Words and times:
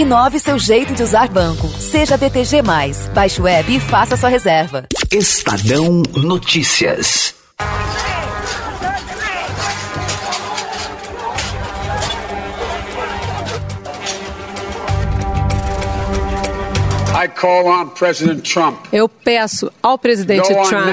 Inove 0.00 0.40
seu 0.40 0.58
jeito 0.58 0.94
de 0.94 1.02
usar 1.02 1.28
banco. 1.28 1.68
Seja 1.68 2.16
BTG. 2.16 2.62
Baixe 3.12 3.38
o 3.38 3.46
app 3.46 3.70
e 3.70 3.78
faça 3.78 4.16
sua 4.16 4.30
reserva. 4.30 4.86
Estadão 5.12 6.02
Notícias. 6.16 7.34
Eu 18.90 19.06
peço 19.06 19.70
ao 19.82 19.98
presidente 19.98 20.48
Trump 20.48 20.88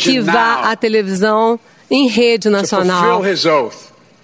que 0.00 0.20
vá 0.20 0.70
à 0.70 0.74
televisão 0.74 1.60
em 1.90 2.08
rede 2.08 2.48
nacional 2.48 3.20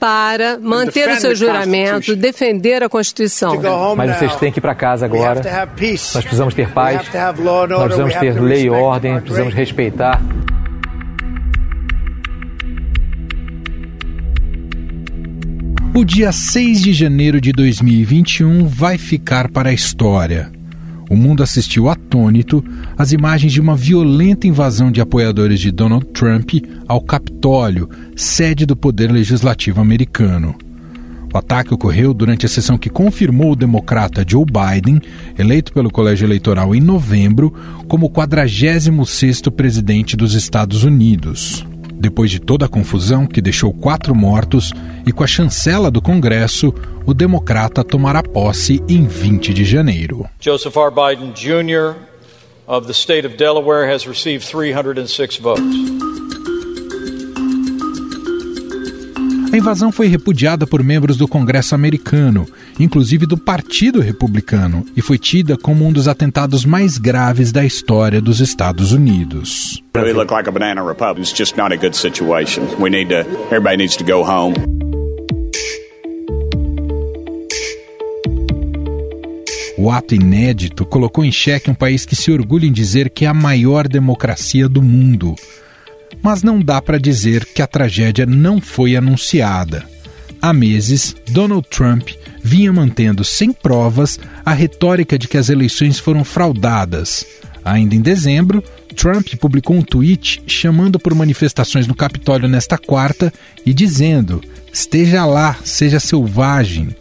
para 0.05 0.59
manter 0.59 1.09
o 1.09 1.17
seu 1.19 1.35
juramento, 1.35 2.15
defender 2.15 2.83
a 2.83 2.91
Constituição. 2.91 3.59
Mas 3.97 4.19
vocês 4.19 4.37
têm 4.37 4.53
que 4.53 4.59
ir 4.59 4.61
para 4.61 4.75
casa 4.75 5.07
agora. 5.07 5.41
Nós 5.41 6.25
precisamos 6.25 6.53
ter 6.53 6.69
paz, 6.69 7.09
nós 7.41 7.85
precisamos 7.85 8.15
ter 8.17 8.39
lei 8.39 8.65
e 8.65 8.71
ordem, 8.71 9.19
precisamos 9.19 9.55
respeitar. 9.55 10.21
O 15.95 16.05
dia 16.05 16.33
6 16.33 16.83
de 16.83 16.93
janeiro 16.93 17.41
de 17.41 17.51
2021 17.53 18.67
vai 18.67 18.99
ficar 18.99 19.51
para 19.51 19.71
a 19.71 19.73
história. 19.73 20.53
O 21.15 21.17
mundo 21.17 21.45
assistiu 21.45 21.89
atônito 21.89 22.65
às 22.99 23.13
imagens 23.13 23.53
de 23.53 23.61
uma 23.61 23.77
violenta 23.77 24.49
invasão 24.49 24.91
de 24.91 25.01
apoiadores 25.01 25.61
de 25.61 25.71
Donald 25.71 26.07
Trump 26.07 26.55
ao 26.89 27.01
Capitólio, 27.01 27.89
sede 28.17 28.67
do 28.67 28.75
Poder 28.75 29.13
Legislativo 29.13 29.81
americano. 29.81 30.57
O 31.33 31.39
ataque 31.39 31.73
ocorreu 31.73 32.13
durante 32.13 32.47
a 32.47 32.49
sessão 32.49 32.77
que 32.77 32.91
confirmou 32.91 33.53
o 33.53 33.57
democrata 33.57 34.25
Joe 34.27 34.45
Biden, 34.45 35.01
eleito 35.39 35.73
pelo 35.73 35.89
Colégio 35.89 36.27
Eleitoral 36.27 36.75
em 36.75 36.81
novembro, 36.81 37.55
como 37.87 38.11
46º 38.11 39.53
presidente 39.53 40.17
dos 40.17 40.35
Estados 40.35 40.83
Unidos. 40.83 41.65
Depois 41.95 42.31
de 42.31 42.41
toda 42.41 42.67
a 42.67 42.69
confusão 42.69 43.27
que 43.27 43.41
deixou 43.41 43.73
quatro 43.73 44.15
mortos 44.15 44.73
e 45.07 45.13
com 45.13 45.23
a 45.23 45.27
chancela 45.27 45.91
do 45.91 46.03
Congresso, 46.03 46.75
o 47.07 47.15
democrata 47.15 47.85
tomará 47.85 48.23
posse 48.23 48.83
em 48.89 49.07
20 49.07 49.55
de 49.55 49.65
janeiro. 49.65 50.27
Joseph 50.41 50.77
R. 50.77 50.91
Biden 50.91 51.33
Jr. 51.33 51.97
of 52.67 52.87
the 52.87 52.93
state 52.93 53.27
of 53.27 53.37
Delaware 53.37 53.91
has 53.91 54.07
received 54.07 54.47
306 54.47 55.39
votes. 55.39 55.65
A 59.55 59.57
invasão 59.57 59.93
foi 59.93 60.09
repudiada 60.09 60.67
por 60.67 60.83
membros 60.83 61.17
do 61.17 61.29
Congresso 61.29 61.77
americano, 61.77 62.45
inclusive 62.77 63.25
do 63.25 63.39
Partido 63.39 64.01
Republicano, 64.01 64.85
e 64.97 65.01
foi 65.01 65.17
tida 65.17 65.57
como 65.57 65.87
um 65.87 65.93
dos 65.93 66.09
atentados 66.09 66.65
mais 66.65 66.99
graves 66.99 67.53
da 67.53 67.65
história 67.65 68.21
dos 68.21 68.41
Estados 68.41 68.91
Unidos. 68.91 69.81
We 69.97 70.13
look 70.13 70.33
like 70.33 70.49
a 70.49 70.53
banana 70.53 70.83
republic. 70.83 71.21
It's 71.21 71.39
just 71.39 71.57
not 71.57 71.73
a 71.73 71.77
good 71.77 71.97
situation. 71.97 72.65
We 72.81 72.91
need 72.91 73.11
to 73.11 73.21
everybody 73.47 73.77
needs 73.77 73.97
to 73.99 74.05
go 74.05 74.25
home. 74.29 74.57
O 79.79 79.89
ato 79.89 80.17
inédito 80.17 80.85
colocou 80.85 81.25
em 81.25 81.31
xeque 81.31 81.71
um 81.71 81.75
país 81.75 82.05
que 82.05 82.17
se 82.17 82.33
orgulha 82.33 82.67
em 82.67 82.73
dizer 82.73 83.09
que 83.09 83.25
é 83.25 83.29
a 83.29 83.35
maior 83.35 83.87
democracia 83.87 84.69
do 84.69 84.83
mundo 84.83 85.37
mas 86.25 86.43
não 86.43 86.59
dá 86.59 86.81
para 86.81 86.99
dizer 86.99 87.45
que 87.45 87.61
a 87.61 87.67
tragédia 87.67 88.25
não 88.25 88.59
foi 88.59 88.97
anunciada. 88.97 89.85
Há 90.41 90.55
meses, 90.55 91.15
Donald 91.29 91.69
Trump 91.69 92.09
vinha 92.43 92.73
mantendo 92.73 93.23
sem 93.23 93.53
provas 93.53 94.19
a 94.43 94.55
retórica 94.55 95.19
de 95.19 95.29
que 95.29 95.37
as 95.37 95.51
eleições 95.51 95.99
foram 95.99 96.25
fraudadas. 96.25 97.27
Ainda 97.63 97.95
em 97.95 98.01
dezembro, 98.01 98.65
Trump 98.97 99.35
publicou 99.39 99.77
um 99.77 99.83
tweet 99.83 100.43
chamando 100.47 100.99
por 100.99 101.15
manifestações 101.15 101.87
no 101.87 101.95
Capitólio 101.95 102.49
nesta 102.49 102.79
quarta 102.79 103.31
e 103.67 103.75
dizendo: 103.75 104.43
esteja 104.73 105.27
lá, 105.27 105.59
seja 105.63 106.01
selvagem. 106.01 106.97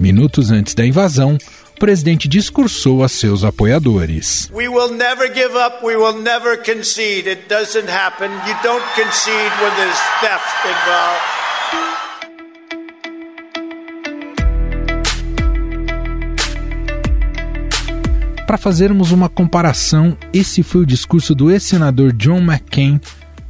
Minutos 0.00 0.50
antes 0.50 0.74
da 0.74 0.84
invasão, 0.84 1.38
o 1.76 1.78
presidente 1.78 2.26
discursou 2.26 3.04
a 3.04 3.08
seus 3.08 3.44
apoiadores. 3.44 4.50
We 4.50 4.66
will 4.66 4.90
never 4.90 5.28
give 5.28 5.54
up, 5.54 5.84
we 5.84 5.94
will 5.94 6.18
never 6.22 6.56
concede. 6.56 7.28
It 7.28 7.48
doesn't 7.50 7.86
happen. 7.86 8.30
You 8.48 8.56
don't 8.62 8.82
concede 8.94 9.52
when 9.60 9.76
there's 9.76 10.00
theft 10.22 10.64
involved. 10.64 11.20
Para 18.46 18.56
fazermos 18.56 19.10
uma 19.10 19.28
comparação, 19.28 20.16
esse 20.32 20.62
foi 20.62 20.80
o 20.80 20.86
discurso 20.86 21.34
do 21.34 21.50
ex-senador 21.50 22.12
John 22.14 22.38
McCain 22.38 22.98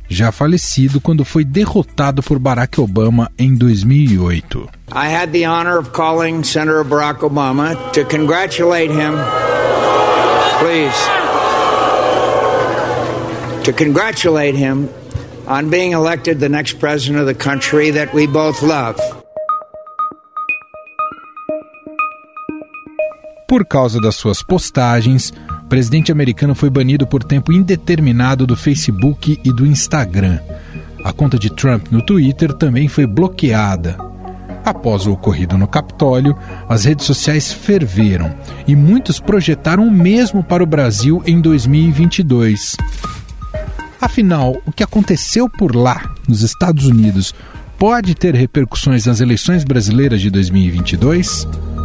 já 0.09 0.31
falecido 0.31 1.00
quando 1.00 1.25
foi 1.25 1.44
derrotado 1.44 2.22
por 2.22 2.39
Barack 2.39 2.81
Obama 2.81 3.31
em 3.39 3.55
2008. 3.55 4.69
I 4.93 5.09
had 5.09 5.33
the 5.33 5.47
honor 5.47 5.78
of 5.78 5.91
calling 5.91 6.44
Senator 6.44 6.84
Barack 6.84 7.21
Obama 7.21 7.77
to 7.93 8.05
congratulate 8.05 8.91
him. 8.91 9.15
Please. 10.61 10.97
To 13.65 13.72
congratulate 13.72 14.56
him 14.56 14.89
on 15.47 15.71
being 15.71 15.93
elected 15.93 16.38
the 16.38 16.49
next 16.49 16.78
president 16.78 17.21
of 17.21 17.27
the 17.27 17.34
country 17.34 17.91
that 17.91 18.15
we 18.15 18.27
both 18.27 18.62
love. 18.62 18.97
Por 23.49 23.65
causa 23.65 24.00
das 24.00 24.17
suas 24.17 24.43
postagens, 24.43 25.33
o 25.66 25.69
presidente 25.69 26.12
americano 26.12 26.54
foi 26.54 26.71
banido 26.71 27.09
por 27.09 27.25
tempo 27.25 27.53
indeterminado 27.53 28.47
do 28.47 28.54
Facebook 28.54 29.41
e 29.43 29.53
do 29.53 29.66
Instagram. 29.66 30.38
A 31.03 31.12
conta 31.12 31.37
de 31.37 31.50
Trump 31.50 31.88
no 31.91 32.00
Twitter 32.00 32.53
também 32.53 32.87
foi 32.87 33.04
bloqueada. 33.04 33.99
Após 34.65 35.06
o 35.06 35.12
ocorrido 35.12 35.59
no 35.59 35.66
Capitólio, 35.66 36.37
as 36.69 36.84
redes 36.84 37.05
sociais 37.05 37.53
ferveram 37.53 38.32
e 38.65 38.76
muitos 38.76 39.19
projetaram 39.19 39.88
o 39.88 39.91
mesmo 39.91 40.41
para 40.41 40.62
o 40.62 40.66
Brasil 40.66 41.21
em 41.26 41.41
2022. 41.41 42.76
Afinal, 44.00 44.56
o 44.65 44.71
que 44.71 44.84
aconteceu 44.84 45.50
por 45.50 45.75
lá, 45.75 46.15
nos 46.28 46.43
Estados 46.43 46.87
Unidos, 46.87 47.34
pode 47.76 48.15
ter 48.15 48.37
repercussões 48.37 49.05
nas 49.06 49.21
eleições 49.21 49.65
brasileiras 49.65 50.21
de 50.21 50.31
2022? 50.31 51.75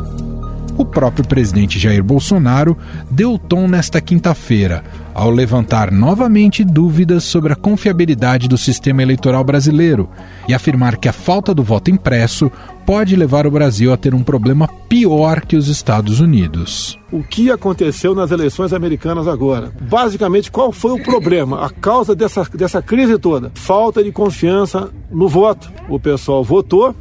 O 0.82 0.86
próprio 0.86 1.24
presidente 1.24 1.78
Jair 1.78 2.04
Bolsonaro 2.04 2.76
deu 3.08 3.38
tom 3.38 3.68
nesta 3.68 4.02
quinta-feira, 4.02 4.84
ao 5.14 5.30
levantar 5.30 5.92
novamente 5.92 6.64
dúvidas 6.64 7.24
sobre 7.24 7.54
a 7.54 7.56
confiabilidade 7.56 8.48
do 8.48 8.58
sistema 8.58 9.04
eleitoral 9.04 9.44
brasileiro 9.44 10.10
e 10.48 10.56
afirmar 10.56 10.98
que 10.98 11.08
a 11.08 11.14
falta 11.14 11.54
do 11.54 11.62
voto 11.62 11.92
impresso 11.92 12.52
pode 12.84 13.16
levar 13.16 13.46
o 13.46 13.52
Brasil 13.52 13.94
a 13.94 13.98
ter 13.98 14.16
um 14.16 14.24
problema 14.24 14.68
pior 14.90 15.42
que 15.42 15.56
os 15.56 15.68
Estados 15.68 16.20
Unidos. 16.20 16.98
O 17.12 17.22
que 17.22 17.52
aconteceu 17.52 18.16
nas 18.16 18.32
eleições 18.32 18.74
americanas 18.74 19.28
agora? 19.28 19.72
Basicamente, 19.82 20.50
qual 20.50 20.72
foi 20.72 20.94
o 20.94 21.04
problema? 21.04 21.64
A 21.64 21.70
causa 21.70 22.16
dessa, 22.16 22.44
dessa 22.56 22.82
crise 22.82 23.20
toda? 23.20 23.52
Falta 23.54 24.04
de 24.04 24.12
confiança 24.12 24.90
no 25.12 25.28
voto. 25.28 25.72
O 25.88 26.00
pessoal 26.00 26.44
votou 26.44 26.96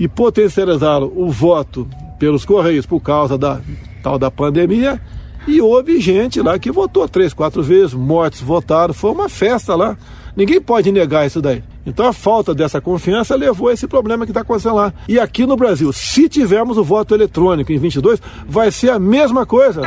e 0.00 0.08
potencializaram 0.08 1.12
o 1.14 1.30
voto 1.30 1.88
pelos 2.18 2.44
Correios 2.44 2.86
por 2.86 3.00
causa 3.00 3.36
da 3.36 3.60
tal 4.02 4.18
da 4.18 4.30
pandemia. 4.30 5.00
E 5.46 5.60
houve 5.60 6.00
gente 6.00 6.40
lá 6.40 6.58
que 6.58 6.72
votou 6.72 7.06
três, 7.08 7.34
quatro 7.34 7.62
vezes, 7.62 7.92
mortes 7.92 8.40
votaram, 8.40 8.94
foi 8.94 9.10
uma 9.10 9.28
festa 9.28 9.74
lá. 9.74 9.96
Ninguém 10.36 10.60
pode 10.60 10.90
negar 10.90 11.26
isso 11.26 11.40
daí. 11.40 11.62
Então 11.86 12.06
a 12.06 12.12
falta 12.12 12.54
dessa 12.54 12.80
confiança 12.80 13.36
levou 13.36 13.68
a 13.68 13.72
esse 13.72 13.86
problema 13.86 14.24
que 14.24 14.30
está 14.30 14.40
acontecendo 14.40 14.76
lá. 14.76 14.92
E 15.08 15.18
aqui 15.18 15.46
no 15.46 15.56
Brasil, 15.56 15.92
se 15.92 16.28
tivermos 16.28 16.78
o 16.78 16.84
voto 16.84 17.14
eletrônico 17.14 17.72
em 17.72 17.78
22, 17.78 18.20
vai 18.48 18.70
ser 18.70 18.90
a 18.90 18.98
mesma 18.98 19.44
coisa. 19.44 19.82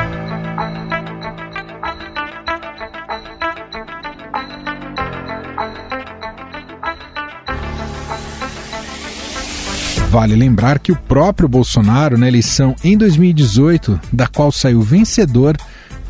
Vale 10.10 10.34
lembrar 10.34 10.78
que 10.78 10.90
o 10.90 10.96
próprio 10.96 11.46
Bolsonaro, 11.46 12.16
na 12.16 12.26
eleição 12.26 12.74
em 12.82 12.96
2018, 12.96 14.00
da 14.10 14.26
qual 14.26 14.50
saiu 14.50 14.80
vencedor, 14.80 15.54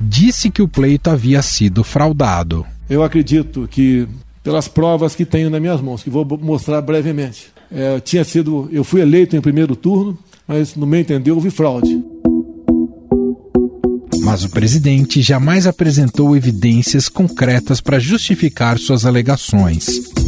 disse 0.00 0.50
que 0.50 0.62
o 0.62 0.68
pleito 0.68 1.10
havia 1.10 1.42
sido 1.42 1.82
fraudado. 1.82 2.64
Eu 2.88 3.02
acredito 3.02 3.66
que, 3.68 4.06
pelas 4.42 4.68
provas 4.68 5.16
que 5.16 5.24
tenho 5.24 5.50
nas 5.50 5.60
minhas 5.60 5.80
mãos, 5.80 6.04
que 6.04 6.10
vou 6.10 6.24
mostrar 6.40 6.80
brevemente, 6.80 7.48
é, 7.72 7.98
tinha 7.98 8.22
sido, 8.22 8.68
eu 8.70 8.84
fui 8.84 9.00
eleito 9.00 9.36
em 9.36 9.40
primeiro 9.40 9.74
turno, 9.74 10.16
mas 10.46 10.76
no 10.76 10.86
meu 10.86 11.00
entender 11.00 11.32
houve 11.32 11.50
fraude. 11.50 12.00
Mas 14.22 14.44
o 14.44 14.50
presidente 14.50 15.20
jamais 15.22 15.66
apresentou 15.66 16.36
evidências 16.36 17.08
concretas 17.08 17.80
para 17.80 17.98
justificar 17.98 18.78
suas 18.78 19.04
alegações. 19.04 20.27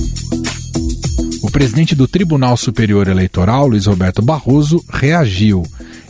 O 1.51 1.53
presidente 1.53 1.97
do 1.97 2.07
Tribunal 2.07 2.57
Superior 2.57 3.09
Eleitoral, 3.09 3.67
Luiz 3.67 3.87
Roberto 3.87 4.23
Barroso, 4.23 4.85
reagiu 4.89 5.65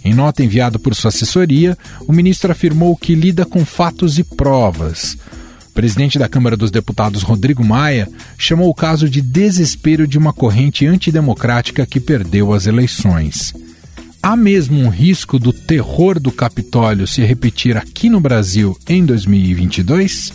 Em 0.05 0.13
nota 0.13 0.45
enviada 0.45 0.79
por 0.79 0.95
sua 0.95 1.09
assessoria, 1.09 1.79
o 2.07 2.13
ministro 2.13 2.53
afirmou 2.53 2.95
que 2.95 3.15
lida 3.15 3.47
com 3.47 3.65
fatos 3.65 4.19
e 4.19 4.23
provas. 4.23 5.17
O 5.71 5.73
presidente 5.73 6.19
da 6.19 6.29
Câmara 6.29 6.59
dos 6.59 6.71
Deputados, 6.71 7.23
Rodrigo 7.23 7.65
Maia, 7.65 8.07
chamou 8.37 8.69
o 8.69 8.75
caso 8.75 9.09
de 9.09 9.23
desespero 9.23 10.07
de 10.07 10.19
uma 10.19 10.35
corrente 10.35 10.87
antidemocrática 10.87 11.87
que 11.87 12.01
perdeu 12.01 12.53
as 12.53 12.67
eleições. 12.67 13.55
Há 14.23 14.37
mesmo 14.37 14.79
um 14.79 14.91
risco 14.91 15.39
do 15.39 15.55
terror 15.55 16.21
do 16.21 16.31
Capitólio 16.31 17.07
se 17.07 17.23
repetir 17.23 17.79
aqui 17.79 18.11
no 18.11 18.21
Brasil 18.21 18.77
em 18.87 19.07
2022? 19.07 20.35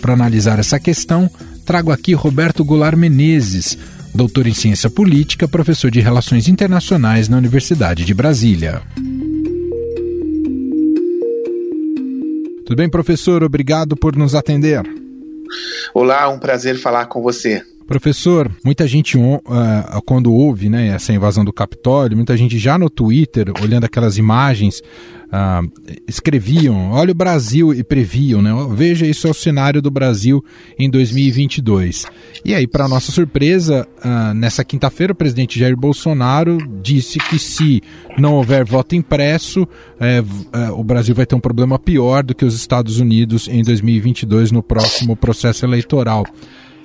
Para 0.00 0.12
analisar 0.12 0.60
essa 0.60 0.78
questão, 0.78 1.28
trago 1.64 1.90
aqui 1.90 2.14
Roberto 2.14 2.64
Goulart 2.64 2.96
Menezes, 2.96 3.76
doutor 4.16 4.46
em 4.46 4.54
ciência 4.54 4.88
política, 4.88 5.46
professor 5.46 5.90
de 5.90 6.00
relações 6.00 6.48
internacionais 6.48 7.28
na 7.28 7.36
Universidade 7.36 8.04
de 8.04 8.14
Brasília. 8.14 8.82
Tudo 12.64 12.78
bem, 12.78 12.88
professor? 12.88 13.44
Obrigado 13.44 13.94
por 13.94 14.16
nos 14.16 14.34
atender. 14.34 14.82
Olá, 15.94 16.28
um 16.28 16.38
prazer 16.38 16.76
falar 16.76 17.06
com 17.06 17.22
você. 17.22 17.62
Professor, 17.86 18.50
muita 18.64 18.88
gente 18.88 19.16
uh, 19.16 19.42
quando 20.04 20.32
ouve 20.32 20.68
né, 20.68 20.88
essa 20.88 21.12
invasão 21.12 21.44
do 21.44 21.52
Capitólio, 21.52 22.16
muita 22.16 22.36
gente 22.36 22.58
já 22.58 22.76
no 22.76 22.90
Twitter, 22.90 23.52
olhando 23.62 23.84
aquelas 23.84 24.18
imagens, 24.18 24.82
uh, 25.26 25.70
escreviam: 26.06 26.90
olha 26.92 27.12
o 27.12 27.14
Brasil 27.14 27.72
e 27.72 27.82
previam, 27.82 28.42
né? 28.42 28.50
Veja 28.72 29.06
isso 29.06 29.26
é 29.26 29.30
o 29.30 29.34
cenário 29.34 29.82
do 29.82 29.90
Brasil 29.90 30.44
em 30.78 30.90
2022. 30.90 32.06
E 32.44 32.54
aí, 32.54 32.66
para 32.66 32.88
nossa 32.88 33.12
surpresa, 33.12 33.86
uh, 34.04 34.34
nessa 34.34 34.64
quinta-feira, 34.64 35.12
o 35.12 35.16
presidente 35.16 35.58
Jair 35.58 35.76
Bolsonaro 35.76 36.58
disse 36.82 37.18
que 37.18 37.38
se 37.38 37.82
não 38.18 38.34
houver 38.34 38.64
voto 38.64 38.94
impresso, 38.94 39.66
é, 40.00 40.22
é, 40.52 40.70
o 40.70 40.82
Brasil 40.82 41.14
vai 41.14 41.26
ter 41.26 41.34
um 41.34 41.40
problema 41.40 41.78
pior 41.78 42.22
do 42.22 42.34
que 42.34 42.44
os 42.44 42.54
Estados 42.54 42.98
Unidos 42.98 43.48
em 43.48 43.62
2022 43.62 44.50
no 44.52 44.62
próximo 44.62 45.16
processo 45.16 45.64
eleitoral. 45.64 46.24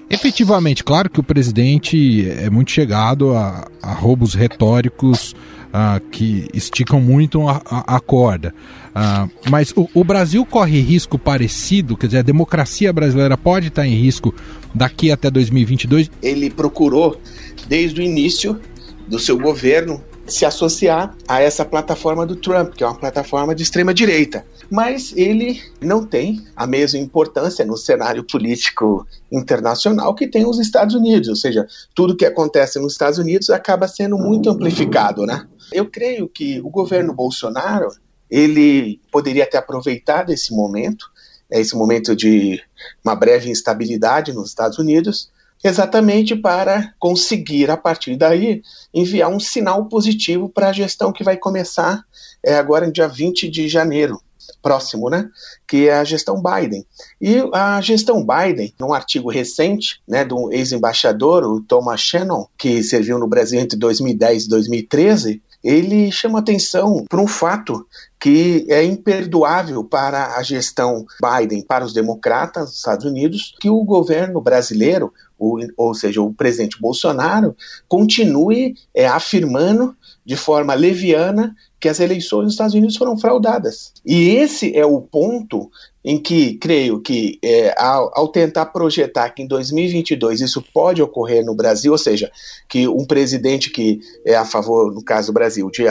Efetivamente, 0.09 0.83
claro 0.83 1.09
que 1.09 1.21
o 1.21 1.23
presidente 1.23 2.29
é 2.29 2.49
muito 2.49 2.71
chegado 2.71 3.33
a, 3.33 3.65
a 3.81 3.93
roubos 3.93 4.33
retóricos 4.33 5.33
uh, 5.71 5.99
que 6.09 6.47
esticam 6.53 7.01
muito 7.01 7.47
a, 7.47 7.61
a, 7.65 7.99
corda. 7.99 8.53
Uh, 8.89 9.49
mas 9.49 9.73
o, 9.75 9.89
o, 9.93 10.03
Brasil 10.03 10.45
corre 10.45 10.79
risco 10.79 11.17
parecido, 11.17 11.97
quer 11.97 12.07
dizer, 12.07 12.19
a 12.19 12.23
democracia 12.23 12.91
brasileira 12.91 13.37
pode 13.37 13.67
estar 13.67 13.87
em 13.87 13.95
risco 13.95 14.33
daqui 14.75 15.11
até 15.11 15.29
2022? 15.31 16.11
Ele 16.21 16.49
procurou, 16.49 17.19
desde 17.67 18.01
o 18.01 18.03
início 18.03 18.59
do 19.07 19.17
seu 19.17 19.37
governo, 19.37 20.01
se 20.31 20.45
associar 20.45 21.15
a 21.27 21.41
essa 21.41 21.65
plataforma 21.65 22.25
do 22.25 22.35
Trump, 22.35 22.73
que 22.73 22.83
é 22.83 22.87
uma 22.87 22.95
plataforma 22.95 23.53
de 23.53 23.63
extrema 23.63 23.93
direita. 23.93 24.45
Mas 24.69 25.13
ele 25.15 25.61
não 25.81 26.05
tem 26.05 26.45
a 26.55 26.65
mesma 26.65 26.99
importância 26.99 27.65
no 27.65 27.75
cenário 27.75 28.23
político 28.23 29.05
internacional 29.31 30.15
que 30.15 30.27
tem 30.27 30.45
os 30.47 30.59
Estados 30.59 30.95
Unidos, 30.95 31.27
ou 31.27 31.35
seja, 31.35 31.67
tudo 31.93 32.15
que 32.15 32.25
acontece 32.25 32.79
nos 32.79 32.93
Estados 32.93 33.19
Unidos 33.19 33.49
acaba 33.49 33.87
sendo 33.87 34.17
muito 34.17 34.49
amplificado, 34.49 35.25
né? 35.25 35.45
Eu 35.71 35.89
creio 35.89 36.27
que 36.27 36.59
o 36.61 36.69
governo 36.69 37.13
Bolsonaro 37.13 37.89
ele 38.29 39.01
poderia 39.11 39.45
ter 39.45 39.57
aproveitado 39.57 40.31
esse 40.31 40.53
momento, 40.53 41.05
esse 41.49 41.75
momento 41.75 42.15
de 42.15 42.61
uma 43.03 43.15
breve 43.15 43.49
instabilidade 43.49 44.31
nos 44.31 44.49
Estados 44.49 44.79
Unidos, 44.79 45.29
exatamente 45.63 46.35
para 46.35 46.93
conseguir, 46.99 47.69
a 47.69 47.77
partir 47.77 48.15
daí, 48.15 48.61
enviar 48.93 49.29
um 49.29 49.39
sinal 49.39 49.85
positivo 49.85 50.49
para 50.49 50.69
a 50.69 50.73
gestão 50.73 51.11
que 51.11 51.23
vai 51.23 51.37
começar 51.37 52.03
é, 52.43 52.55
agora 52.55 52.87
em 52.87 52.91
dia 52.91 53.07
20 53.07 53.49
de 53.49 53.67
janeiro 53.67 54.19
próximo, 54.61 55.09
né? 55.09 55.29
Que 55.67 55.87
é 55.87 55.93
a 55.93 56.03
gestão 56.03 56.41
Biden. 56.41 56.85
E 57.19 57.37
a 57.53 57.79
gestão 57.81 58.25
Biden, 58.25 58.73
num 58.79 58.93
artigo 58.93 59.29
recente, 59.29 60.01
né, 60.07 60.23
do 60.23 60.51
ex-embaixador, 60.51 61.43
o 61.43 61.61
Thomas 61.61 62.01
Shannon, 62.01 62.47
que 62.57 62.83
serviu 62.83 63.17
no 63.17 63.27
Brasil 63.27 63.59
entre 63.59 63.77
2010 63.77 64.45
e 64.45 64.49
2013, 64.49 65.41
ele 65.63 66.11
chama 66.11 66.39
atenção 66.39 67.05
para 67.07 67.21
um 67.21 67.27
fato 67.27 67.85
que 68.19 68.65
é 68.69 68.83
imperdoável 68.83 69.83
para 69.83 70.35
a 70.35 70.43
gestão 70.43 71.05
Biden, 71.21 71.61
para 71.61 71.85
os 71.85 71.93
democratas 71.93 72.69
dos 72.69 72.77
Estados 72.77 73.05
Unidos, 73.05 73.55
que 73.59 73.69
o 73.69 73.83
governo 73.83 74.39
brasileiro, 74.41 75.11
ou, 75.37 75.59
ou 75.75 75.93
seja, 75.93 76.21
o 76.21 76.33
presidente 76.33 76.79
Bolsonaro, 76.79 77.55
continue 77.87 78.75
é, 78.93 79.07
afirmando 79.07 79.95
de 80.23 80.35
forma 80.35 80.73
leviana 80.73 81.55
que 81.79 81.89
as 81.89 81.99
eleições 81.99 82.43
nos 82.43 82.53
Estados 82.53 82.75
Unidos 82.75 82.95
foram 82.95 83.17
fraudadas. 83.17 83.91
E 84.05 84.29
esse 84.29 84.75
é 84.77 84.85
o 84.85 85.01
ponto 85.01 85.71
em 86.03 86.17
que 86.17 86.55
creio 86.55 86.99
que 86.99 87.37
é, 87.43 87.73
ao, 87.77 88.11
ao, 88.13 88.27
tentar 88.27 88.67
projetar 88.67 89.29
que 89.29 89.43
em 89.43 89.47
2022 89.47 90.41
isso 90.41 90.63
pode 90.73 91.01
ocorrer 91.01 91.45
no 91.45 91.55
Brasil, 91.55 91.91
ou 91.91 91.97
seja, 91.97 92.31
que 92.67 92.87
um 92.87 93.05
presidente 93.05 93.69
que 93.69 93.99
é 94.25 94.35
a 94.35 94.45
favor, 94.45 94.91
no 94.91 95.03
caso 95.03 95.27
do 95.27 95.33
Brasil, 95.33 95.69
de, 95.69 95.83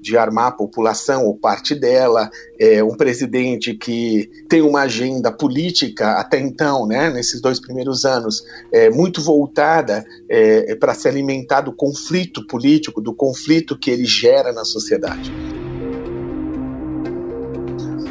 de 0.00 0.16
armar 0.16 0.46
a 0.46 0.52
população 0.52 1.26
ou 1.26 1.36
parte 1.36 1.74
dela, 1.74 2.30
é, 2.58 2.82
um 2.82 2.96
presidente 2.96 3.74
que 3.74 4.30
tem 4.48 4.62
uma 4.62 4.82
agenda 4.82 5.30
política 5.30 6.12
até 6.12 6.40
então, 6.40 6.86
né, 6.86 7.10
nesses 7.10 7.40
dois 7.40 7.60
primeiros 7.60 8.04
anos, 8.04 8.42
é, 8.72 8.88
muito 8.88 9.20
voltada 9.20 10.04
é, 10.28 10.74
para 10.76 10.94
se 10.94 11.06
alimentar 11.08 11.60
do 11.60 11.72
conflito 11.72 12.46
político, 12.46 13.00
do 13.00 13.14
conflito 13.14 13.78
que 13.78 13.90
ele 13.90 14.06
gera 14.06 14.52
na 14.52 14.64
sociedade 14.64 15.32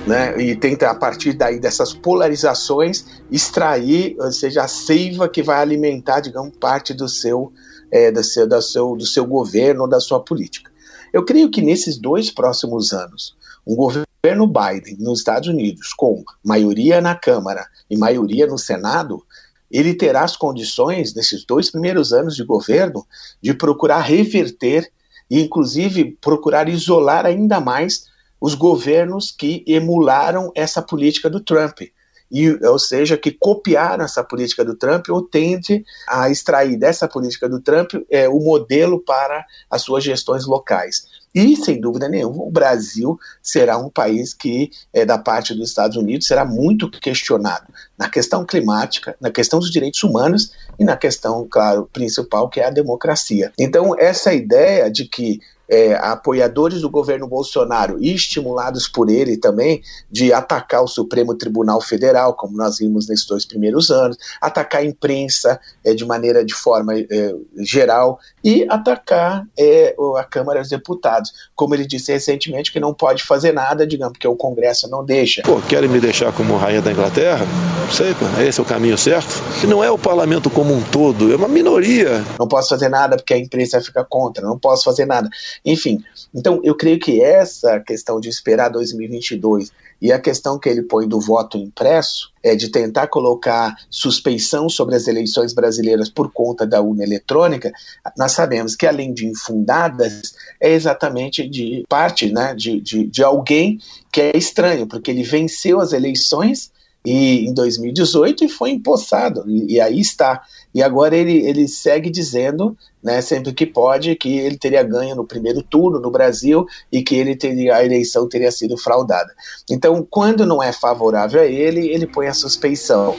né? 0.07 0.41
E 0.41 0.55
tenta 0.55 0.89
a 0.89 0.95
partir 0.95 1.33
daí 1.33 1.59
dessas 1.59 1.93
polarizações 1.93 3.05
extrair, 3.29 4.15
ou 4.19 4.31
seja, 4.31 4.63
a 4.63 4.67
seiva 4.67 5.27
que 5.27 5.43
vai 5.43 5.61
alimentar, 5.61 6.21
digamos, 6.21 6.55
parte 6.57 6.93
do 6.93 7.09
seu, 7.09 7.51
é, 7.91 8.09
do 8.11 8.23
seu, 8.23 8.47
do 8.47 8.61
seu, 8.61 8.95
do 8.95 9.05
seu 9.05 9.25
governo 9.25 9.81
ou 9.83 9.89
da 9.89 9.99
sua 9.99 10.19
política. 10.19 10.71
Eu 11.11 11.25
creio 11.25 11.51
que 11.51 11.61
nesses 11.61 11.97
dois 11.97 12.31
próximos 12.31 12.93
anos, 12.93 13.35
um 13.65 13.75
governo 13.75 14.47
Biden 14.47 14.97
nos 14.99 15.19
Estados 15.19 15.49
Unidos, 15.49 15.93
com 15.93 16.23
maioria 16.43 17.01
na 17.01 17.15
Câmara 17.15 17.65
e 17.89 17.97
maioria 17.97 18.47
no 18.47 18.57
Senado, 18.57 19.23
ele 19.69 19.93
terá 19.93 20.23
as 20.23 20.37
condições, 20.37 21.13
nesses 21.13 21.45
dois 21.45 21.69
primeiros 21.69 22.13
anos 22.13 22.35
de 22.35 22.43
governo, 22.43 23.05
de 23.41 23.53
procurar 23.53 23.99
reverter 23.99 24.89
e, 25.29 25.41
inclusive, 25.41 26.17
procurar 26.21 26.69
isolar 26.69 27.25
ainda 27.25 27.59
mais 27.59 28.05
os 28.39 28.53
governos 28.53 29.31
que 29.31 29.63
emularam 29.67 30.51
essa 30.55 30.81
política 30.81 31.29
do 31.29 31.39
Trump. 31.39 31.81
E, 32.29 32.51
ou 32.65 32.77
seja, 32.77 33.17
que 33.17 33.31
copiaram 33.31 34.03
essa 34.03 34.21
política 34.21 34.63
do 34.63 34.75
Trump 34.75 35.07
ou 35.09 35.21
tende 35.21 35.85
a 36.07 36.29
extrair 36.29 36.77
dessa 36.77 37.07
política 37.07 37.47
do 37.47 37.61
Trump 37.61 37.93
é, 38.09 38.27
o 38.27 38.39
modelo 38.39 38.99
para 38.99 39.45
as 39.69 39.81
suas 39.81 40.03
gestões 40.03 40.45
locais. 40.45 41.05
E, 41.33 41.55
sem 41.55 41.79
dúvida 41.79 42.09
nenhuma, 42.09 42.43
o 42.43 42.51
Brasil 42.51 43.17
será 43.41 43.77
um 43.77 43.89
país 43.89 44.33
que, 44.33 44.71
é, 44.91 45.05
da 45.05 45.17
parte 45.17 45.53
dos 45.53 45.69
Estados 45.69 45.95
Unidos, 45.95 46.27
será 46.27 46.43
muito 46.43 46.89
questionado 46.89 47.71
na 47.97 48.09
questão 48.09 48.45
climática, 48.45 49.15
na 49.21 49.29
questão 49.29 49.59
dos 49.59 49.71
direitos 49.71 50.01
humanos 50.03 50.51
e 50.79 50.83
na 50.83 50.97
questão, 50.97 51.47
claro, 51.49 51.87
principal, 51.93 52.49
que 52.49 52.59
é 52.59 52.65
a 52.65 52.71
democracia. 52.71 53.53
Então, 53.57 53.95
essa 53.97 54.33
ideia 54.33 54.89
de 54.89 55.05
que 55.05 55.39
é, 55.69 55.95
apoiadores 55.95 56.81
do 56.81 56.89
governo 56.89 57.27
Bolsonaro 57.27 57.97
e 57.99 58.13
estimulados 58.13 58.87
por 58.87 59.09
ele 59.09 59.37
também 59.37 59.81
de 60.11 60.31
atacar 60.31 60.83
o 60.83 60.87
Supremo 60.87 61.35
Tribunal 61.35 61.81
Federal, 61.81 62.33
como 62.33 62.57
nós 62.57 62.77
vimos 62.77 63.07
nesses 63.07 63.25
dois 63.25 63.45
primeiros 63.45 63.89
anos, 63.89 64.17
atacar 64.41 64.81
a 64.81 64.85
imprensa 64.85 65.59
é, 65.83 65.93
de 65.93 66.05
maneira 66.05 66.43
de 66.43 66.53
forma 66.53 66.97
é, 66.97 67.35
geral 67.57 68.19
e 68.43 68.65
atacar 68.69 69.45
é, 69.57 69.95
a 70.17 70.23
Câmara 70.23 70.59
dos 70.59 70.69
Deputados, 70.69 71.31
como 71.55 71.73
ele 71.73 71.85
disse 71.85 72.11
recentemente 72.11 72.71
que 72.71 72.79
não 72.79 72.93
pode 72.93 73.23
fazer 73.23 73.51
nada, 73.51 73.85
digamos, 73.85 74.13
porque 74.13 74.27
o 74.27 74.35
Congresso 74.35 74.89
não 74.89 75.03
deixa. 75.03 75.41
Pô, 75.43 75.61
querem 75.61 75.89
me 75.89 75.99
deixar 75.99 76.31
como 76.33 76.57
rainha 76.57 76.81
da 76.81 76.91
Inglaterra? 76.91 77.45
Não 77.81 77.91
sei, 77.91 78.13
pô, 78.13 78.25
esse 78.41 78.59
é 78.59 78.63
o 78.63 78.65
caminho 78.65 78.97
certo? 78.97 79.41
Não 79.67 79.83
é 79.83 79.89
o 79.89 79.97
parlamento 79.97 80.49
como 80.49 80.73
um 80.73 80.81
todo, 80.81 81.31
é 81.31 81.35
uma 81.35 81.47
minoria. 81.47 82.23
Não 82.39 82.47
posso 82.47 82.69
fazer 82.69 82.89
nada 82.89 83.15
porque 83.15 83.33
a 83.33 83.37
imprensa 83.37 83.79
fica 83.81 84.03
contra, 84.03 84.45
não 84.45 84.57
posso 84.57 84.83
fazer 84.83 85.05
nada. 85.05 85.29
Enfim, 85.65 86.03
então 86.33 86.59
eu 86.63 86.75
creio 86.75 86.99
que 86.99 87.21
essa 87.21 87.79
questão 87.79 88.19
de 88.19 88.29
esperar 88.29 88.69
2022 88.69 89.71
e 90.01 90.11
a 90.11 90.19
questão 90.19 90.59
que 90.59 90.69
ele 90.69 90.83
põe 90.83 91.07
do 91.07 91.19
voto 91.19 91.57
impresso 91.57 92.31
é 92.43 92.55
de 92.55 92.69
tentar 92.69 93.07
colocar 93.07 93.75
suspeição 93.89 94.69
sobre 94.69 94.95
as 94.95 95.07
eleições 95.07 95.53
brasileiras 95.53 96.07
por 96.07 96.31
conta 96.31 96.67
da 96.67 96.81
urna 96.81 97.03
eletrônica, 97.03 97.71
nós 98.15 98.31
sabemos 98.31 98.75
que 98.75 98.85
além 98.85 99.13
de 99.13 99.25
infundadas, 99.25 100.35
é 100.61 100.71
exatamente 100.71 101.47
de 101.49 101.83
parte 101.89 102.31
né, 102.31 102.53
de, 102.53 102.79
de, 102.79 103.07
de 103.07 103.23
alguém 103.23 103.79
que 104.11 104.21
é 104.21 104.37
estranho, 104.37 104.85
porque 104.87 105.09
ele 105.09 105.23
venceu 105.23 105.79
as 105.79 105.93
eleições 105.93 106.71
e, 107.07 107.47
em 107.47 107.53
2018 107.53 108.43
e 108.43 108.49
foi 108.49 108.71
empossado, 108.71 109.49
e, 109.49 109.75
e 109.75 109.81
aí 109.81 109.99
está. 109.99 110.41
E 110.77 110.83
agora 110.83 111.17
ele, 111.17 111.39
ele 111.39 111.67
segue 111.67 112.07
dizendo, 112.07 112.77
né, 113.03 113.19
sempre 113.19 113.51
que 113.51 113.65
pode, 113.65 114.15
que 114.15 114.37
ele 114.37 114.59
teria 114.59 114.83
ganho 114.83 115.15
no 115.15 115.25
primeiro 115.25 115.63
turno 115.63 115.99
no 115.99 116.11
Brasil 116.11 116.67
e 116.91 117.01
que 117.01 117.15
ele 117.15 117.35
teria, 117.35 117.77
a 117.77 117.83
eleição 117.83 118.29
teria 118.29 118.51
sido 118.51 118.77
fraudada. 118.77 119.33
Então, 119.71 120.05
quando 120.07 120.45
não 120.45 120.61
é 120.61 120.71
favorável 120.71 121.41
a 121.41 121.47
ele, 121.47 121.89
ele 121.89 122.05
põe 122.05 122.27
a 122.27 122.33
suspeição. 122.33 123.15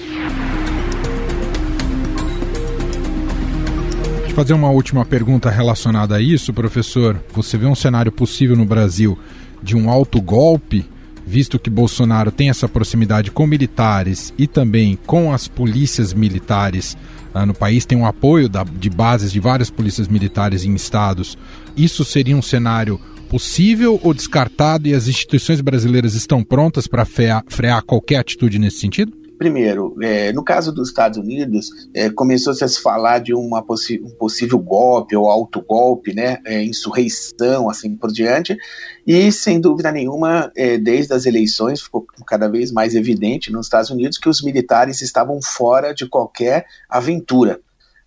fazer 4.36 4.52
uma 4.52 4.70
última 4.70 5.04
pergunta 5.04 5.50
relacionada 5.50 6.14
a 6.14 6.20
isso, 6.20 6.54
professor. 6.54 7.20
Você 7.32 7.58
vê 7.58 7.66
um 7.66 7.74
cenário 7.74 8.12
possível 8.12 8.54
no 8.54 8.64
Brasil 8.64 9.18
de 9.60 9.76
um 9.76 9.90
alto 9.90 10.22
golpe, 10.22 10.88
visto 11.28 11.58
que 11.58 11.68
Bolsonaro 11.68 12.32
tem 12.32 12.48
essa 12.48 12.66
proximidade 12.66 13.30
com 13.30 13.46
militares 13.46 14.32
e 14.38 14.46
também 14.46 14.98
com 15.06 15.30
as 15.30 15.46
polícias 15.46 16.14
militares 16.14 16.96
ah, 17.34 17.44
no 17.44 17.52
país, 17.52 17.84
tem 17.84 17.98
um 17.98 18.06
apoio 18.06 18.48
da, 18.48 18.64
de 18.64 18.88
bases 18.88 19.30
de 19.30 19.38
várias 19.38 19.68
polícias 19.68 20.08
militares 20.08 20.64
em 20.64 20.74
estados. 20.74 21.36
Isso 21.76 22.02
seria 22.04 22.34
um 22.34 22.42
cenário 22.42 22.98
possível 23.28 24.00
ou 24.02 24.14
descartado 24.14 24.88
e 24.88 24.94
as 24.94 25.06
instituições 25.06 25.60
brasileiras 25.60 26.14
estão 26.14 26.42
prontas 26.42 26.86
para 26.86 27.04
frear, 27.04 27.44
frear 27.46 27.82
qualquer 27.82 28.16
atitude 28.16 28.58
nesse 28.58 28.78
sentido? 28.78 29.12
Primeiro, 29.38 29.96
é, 30.02 30.32
no 30.32 30.42
caso 30.42 30.72
dos 30.72 30.88
Estados 30.88 31.16
Unidos, 31.16 31.70
é, 31.94 32.10
começou-se 32.10 32.64
a 32.64 32.66
se 32.66 32.82
falar 32.82 33.20
de 33.20 33.32
uma 33.32 33.60
um 33.60 34.10
possível 34.18 34.58
golpe 34.58 35.14
ou 35.14 35.30
autogolpe, 35.30 36.12
né, 36.12 36.38
é, 36.44 36.64
insurreição, 36.64 37.70
assim 37.70 37.94
por 37.94 38.10
diante, 38.10 38.56
e 39.06 39.30
sem 39.30 39.60
dúvida 39.60 39.92
nenhuma, 39.92 40.50
é, 40.56 40.76
desde 40.76 41.14
as 41.14 41.24
eleições 41.24 41.80
ficou 41.80 42.04
cada 42.26 42.48
vez 42.48 42.72
mais 42.72 42.96
evidente 42.96 43.52
nos 43.52 43.66
Estados 43.66 43.90
Unidos 43.90 44.18
que 44.18 44.28
os 44.28 44.42
militares 44.42 45.00
estavam 45.00 45.40
fora 45.40 45.94
de 45.94 46.08
qualquer 46.08 46.66
aventura 46.88 47.60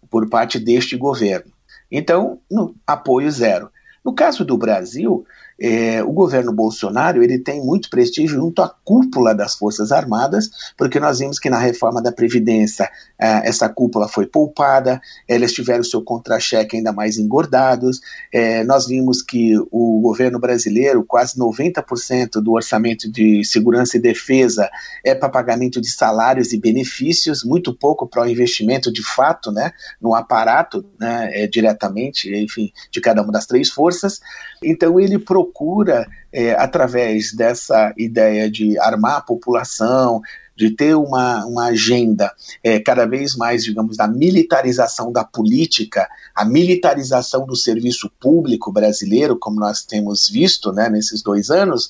por 0.10 0.30
parte 0.30 0.60
deste 0.60 0.98
governo. 0.98 1.52
Então, 1.90 2.40
no, 2.52 2.76
apoio 2.86 3.32
zero. 3.32 3.70
No 4.04 4.14
caso 4.14 4.44
do 4.44 4.58
Brasil, 4.58 5.24
é, 5.62 6.04
o 6.04 6.12
governo 6.12 6.52
Bolsonaro 6.52 7.22
ele 7.22 7.38
tem 7.38 7.64
muito 7.64 7.88
prestígio 7.88 8.40
junto 8.40 8.64
à 8.64 8.70
cúpula 8.84 9.36
das 9.36 9.54
Forças 9.54 9.92
Armadas, 9.92 10.50
porque 10.76 11.00
nós 11.00 11.20
vimos 11.20 11.38
que 11.38 11.52
na 11.52 11.60
reforma 11.60 12.02
da 12.02 12.12
Previdência 12.12 12.90
é, 13.20 13.48
essa 13.48 13.70
cúpula 13.70 14.08
foi 14.08 14.26
poupada, 14.26 15.00
eles 15.28 15.54
tiveram 15.54 15.84
seu 15.84 16.02
contra-cheque 16.02 16.78
ainda 16.78 16.92
mais 16.92 17.20
engordados, 17.20 18.02
é, 18.34 18.64
nós 18.64 18.88
vimos 18.88 19.22
que 19.22 19.56
o 19.72 20.02
governo 20.02 20.40
brasileiro, 20.40 21.04
quase 21.04 21.38
90% 21.38 22.42
do 22.42 22.54
orçamento 22.54 23.12
de 23.12 23.44
segurança 23.46 23.98
e 23.98 24.02
defesa 24.02 24.68
é 25.06 25.14
para 25.14 25.30
pagamento 25.30 25.80
de 25.80 25.92
salários 25.92 26.54
e 26.54 26.60
benefícios, 26.60 27.44
muito 27.44 27.72
pouco 27.72 28.08
para 28.08 28.24
o 28.24 28.28
investimento 28.28 28.92
de 28.92 29.04
fato 29.04 29.52
né, 29.52 29.72
no 30.02 30.16
aparato 30.16 30.84
né, 31.00 31.30
é, 31.34 31.48
diretamente, 31.48 32.34
enfim, 32.36 32.72
de 32.90 33.00
cada 33.00 33.22
uma 33.22 33.32
das 33.32 33.46
três 33.46 33.70
forças. 33.70 34.20
Então 34.64 35.00
ele 35.00 35.18
procura, 35.18 36.08
é, 36.32 36.52
através 36.54 37.34
dessa 37.34 37.94
ideia 37.98 38.50
de 38.50 38.78
armar 38.78 39.18
a 39.18 39.22
população, 39.22 40.22
de 40.56 40.70
ter 40.70 40.96
uma, 40.96 41.44
uma 41.46 41.66
agenda 41.68 42.32
é, 42.64 42.80
cada 42.80 43.08
vez 43.08 43.36
mais, 43.36 43.64
digamos, 43.64 43.98
da 43.98 44.08
militarização 44.08 45.12
da 45.12 45.24
política, 45.24 46.08
a 46.36 46.46
militarização 46.46 47.48
do 47.48 47.56
serviço 47.56 48.12
público 48.20 48.72
brasileiro, 48.72 49.36
como 49.40 49.60
nós 49.60 49.84
temos 49.84 50.30
visto 50.30 50.72
né, 50.72 50.90
nesses 50.90 51.24
dois 51.24 51.50
anos, 51.50 51.90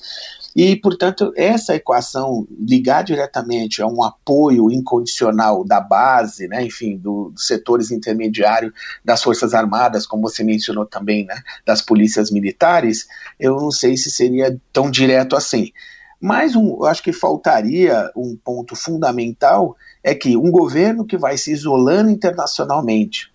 e, 0.54 0.76
portanto, 0.76 1.32
essa 1.34 1.74
equação 1.74 2.46
ligar 2.58 3.02
diretamente 3.02 3.80
a 3.80 3.86
um 3.86 4.02
apoio 4.02 4.70
incondicional 4.70 5.64
da 5.64 5.80
base, 5.80 6.46
né, 6.46 6.62
enfim, 6.62 6.96
do, 6.98 7.30
dos 7.30 7.46
setores 7.46 7.90
intermediários 7.90 8.72
das 9.02 9.22
Forças 9.22 9.54
Armadas, 9.54 10.06
como 10.06 10.22
você 10.22 10.44
mencionou 10.44 10.84
também, 10.84 11.24
né, 11.24 11.42
das 11.64 11.80
polícias 11.80 12.30
militares, 12.30 13.06
eu 13.40 13.56
não 13.56 13.70
sei 13.70 13.96
se 13.96 14.10
seria 14.10 14.56
tão 14.72 14.90
direto 14.90 15.34
assim. 15.34 15.72
Mas 16.20 16.54
um, 16.54 16.76
eu 16.76 16.84
acho 16.84 17.02
que 17.02 17.12
faltaria 17.12 18.10
um 18.14 18.36
ponto 18.36 18.76
fundamental 18.76 19.76
é 20.04 20.14
que 20.14 20.36
um 20.36 20.50
governo 20.50 21.04
que 21.04 21.16
vai 21.16 21.36
se 21.36 21.50
isolando 21.50 22.10
internacionalmente, 22.10 23.31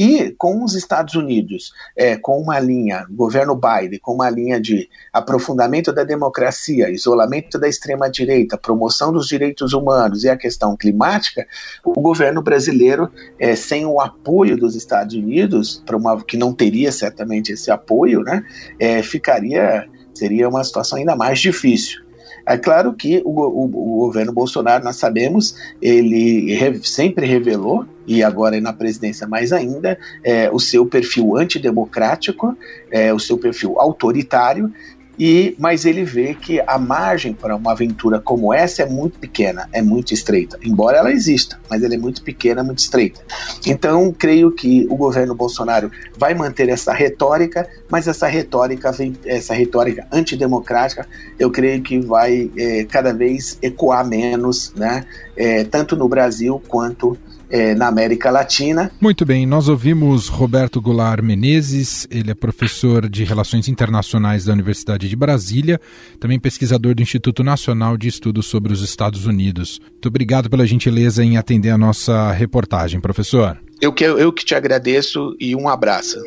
e 0.00 0.30
com 0.30 0.64
os 0.64 0.74
Estados 0.74 1.14
Unidos, 1.14 1.74
é, 1.94 2.16
com 2.16 2.40
uma 2.40 2.58
linha, 2.58 3.06
governo 3.10 3.54
Biden, 3.54 4.00
com 4.00 4.14
uma 4.14 4.30
linha 4.30 4.58
de 4.58 4.88
aprofundamento 5.12 5.92
da 5.92 6.04
democracia, 6.04 6.88
isolamento 6.88 7.58
da 7.58 7.68
extrema-direita, 7.68 8.56
promoção 8.56 9.12
dos 9.12 9.28
direitos 9.28 9.74
humanos 9.74 10.24
e 10.24 10.30
a 10.30 10.38
questão 10.38 10.74
climática, 10.74 11.46
o 11.84 12.00
governo 12.00 12.40
brasileiro, 12.40 13.12
é, 13.38 13.54
sem 13.54 13.84
o 13.84 14.00
apoio 14.00 14.56
dos 14.56 14.74
Estados 14.74 15.14
Unidos, 15.14 15.84
uma, 15.92 16.24
que 16.24 16.38
não 16.38 16.54
teria 16.54 16.90
certamente 16.90 17.52
esse 17.52 17.70
apoio, 17.70 18.22
né, 18.22 18.42
é, 18.78 19.02
ficaria, 19.02 19.86
seria 20.14 20.48
uma 20.48 20.64
situação 20.64 20.96
ainda 20.96 21.14
mais 21.14 21.38
difícil. 21.40 22.09
É 22.46 22.56
claro 22.56 22.92
que 22.92 23.22
o, 23.24 23.30
o, 23.30 23.64
o 23.64 24.06
governo 24.06 24.32
Bolsonaro, 24.32 24.84
nós 24.84 24.96
sabemos, 24.96 25.54
ele 25.80 26.54
re, 26.54 26.80
sempre 26.82 27.26
revelou, 27.26 27.84
e 28.06 28.22
agora 28.22 28.60
na 28.60 28.72
presidência 28.72 29.26
mais 29.26 29.52
ainda, 29.52 29.98
é, 30.24 30.50
o 30.50 30.58
seu 30.58 30.86
perfil 30.86 31.36
antidemocrático, 31.36 32.56
é, 32.90 33.12
o 33.12 33.18
seu 33.18 33.38
perfil 33.38 33.78
autoritário, 33.78 34.72
e 35.18 35.54
mas 35.58 35.84
ele 35.84 36.04
vê 36.04 36.34
que 36.34 36.60
a 36.66 36.78
margem 36.78 37.32
para 37.32 37.56
uma 37.56 37.72
aventura 37.72 38.20
como 38.20 38.52
essa 38.52 38.82
é 38.82 38.86
muito 38.86 39.18
pequena, 39.18 39.68
é 39.72 39.82
muito 39.82 40.14
estreita, 40.14 40.58
embora 40.62 40.98
ela 40.98 41.12
exista, 41.12 41.58
mas 41.68 41.82
ela 41.82 41.94
é 41.94 41.98
muito 41.98 42.22
pequena, 42.22 42.62
muito 42.62 42.78
estreita. 42.78 43.20
Então, 43.66 44.12
creio 44.12 44.50
que 44.52 44.86
o 44.88 44.96
governo 44.96 45.34
Bolsonaro 45.34 45.90
vai 46.18 46.34
manter 46.34 46.68
essa 46.68 46.92
retórica, 46.92 47.68
mas 47.90 48.08
essa 48.08 48.26
retórica, 48.26 48.90
essa 49.24 49.54
retórica 49.54 50.06
antidemocrática, 50.12 51.06
eu 51.38 51.50
creio 51.50 51.82
que 51.82 51.98
vai 51.98 52.50
é, 52.56 52.84
cada 52.84 53.12
vez 53.12 53.58
ecoar 53.62 54.06
menos, 54.06 54.72
né, 54.74 55.04
é, 55.36 55.64
tanto 55.64 55.96
no 55.96 56.08
Brasil 56.08 56.62
quanto 56.68 57.16
é, 57.50 57.74
na 57.74 57.88
América 57.88 58.30
Latina. 58.30 58.90
Muito 59.00 59.24
bem, 59.24 59.46
nós 59.46 59.68
ouvimos 59.68 60.28
Roberto 60.28 60.80
Goulart 60.80 61.22
Menezes, 61.22 62.06
ele 62.10 62.30
é 62.30 62.34
professor 62.34 63.08
de 63.08 63.24
Relações 63.24 63.68
Internacionais 63.68 64.44
da 64.44 64.52
Universidade 64.52 65.08
de 65.08 65.16
Brasília, 65.16 65.80
também 66.18 66.38
pesquisador 66.38 66.94
do 66.94 67.02
Instituto 67.02 67.42
Nacional 67.42 67.96
de 67.96 68.08
Estudos 68.08 68.46
sobre 68.46 68.72
os 68.72 68.82
Estados 68.82 69.26
Unidos. 69.26 69.80
Muito 69.90 70.06
obrigado 70.06 70.48
pela 70.48 70.66
gentileza 70.66 71.24
em 71.24 71.36
atender 71.36 71.70
a 71.70 71.78
nossa 71.78 72.32
reportagem, 72.32 73.00
professor. 73.00 73.58
Eu 73.80 73.92
que, 73.92 74.04
eu 74.04 74.32
que 74.32 74.44
te 74.44 74.54
agradeço 74.54 75.34
e 75.40 75.56
um 75.56 75.68
abraço. 75.68 76.18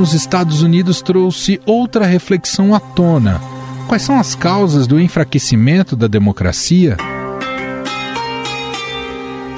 Nos 0.00 0.14
Estados 0.14 0.62
Unidos 0.62 1.02
trouxe 1.02 1.60
outra 1.66 2.06
reflexão 2.06 2.74
à 2.74 2.80
tona. 2.80 3.38
Quais 3.86 4.00
são 4.00 4.18
as 4.18 4.34
causas 4.34 4.86
do 4.86 4.98
enfraquecimento 4.98 5.94
da 5.94 6.06
democracia? 6.06 6.96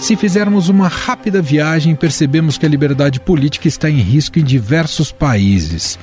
Se 0.01 0.17
fizermos 0.17 0.69
uma 0.69 0.89
rápida 0.89 1.41
viagem, 1.41 1.95
percebemos 1.95 2.59
que 2.59 2.67
a 2.67 2.69
liberdade 2.69 3.21
política 3.21 3.69
está 3.69 3.89
em 3.89 4.01
risco 4.01 4.41
em 4.41 4.43
diversos 4.43 5.13
países. 5.13 5.97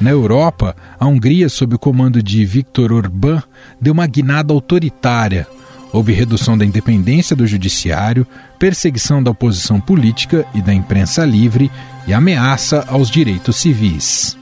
Na 0.00 0.08
Europa, 0.08 0.74
a 0.98 1.06
Hungria, 1.06 1.50
sob 1.50 1.74
o 1.74 1.78
comando 1.78 2.22
de 2.22 2.46
Viktor 2.46 2.92
Orbán, 2.92 3.42
deu 3.78 3.92
uma 3.92 4.06
guinada 4.06 4.54
autoritária. 4.54 5.46
Houve 5.92 6.12
redução 6.12 6.56
da 6.56 6.64
independência 6.64 7.36
do 7.36 7.46
judiciário, 7.46 8.26
perseguição 8.58 9.22
da 9.22 9.30
oposição 9.30 9.78
política 9.78 10.46
e 10.54 10.62
da 10.62 10.72
imprensa 10.72 11.24
livre 11.24 11.70
e 12.06 12.14
ameaça 12.14 12.84
aos 12.88 13.10
direitos 13.10 13.56
civis. 13.56 14.36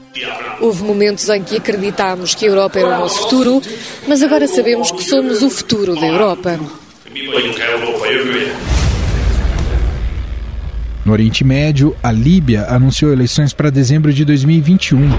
Houve 0.61 0.83
momentos 0.83 1.27
em 1.27 1.43
que 1.43 1.57
acreditámos 1.57 2.33
que 2.33 2.45
a 2.45 2.47
Europa 2.47 2.79
era 2.79 2.95
o 2.95 2.99
nosso 3.01 3.23
futuro, 3.23 3.61
mas 4.07 4.23
agora 4.23 4.47
sabemos 4.47 4.91
que 4.91 5.03
somos 5.03 5.41
o 5.41 5.49
futuro 5.49 5.95
da 5.95 6.07
Europa. 6.07 6.57
No 11.03 11.11
Oriente 11.11 11.43
Médio, 11.43 11.95
a 12.01 12.11
Líbia 12.11 12.67
anunciou 12.69 13.11
eleições 13.11 13.53
para 13.53 13.69
dezembro 13.69 14.13
de 14.13 14.23
2021, 14.23 15.09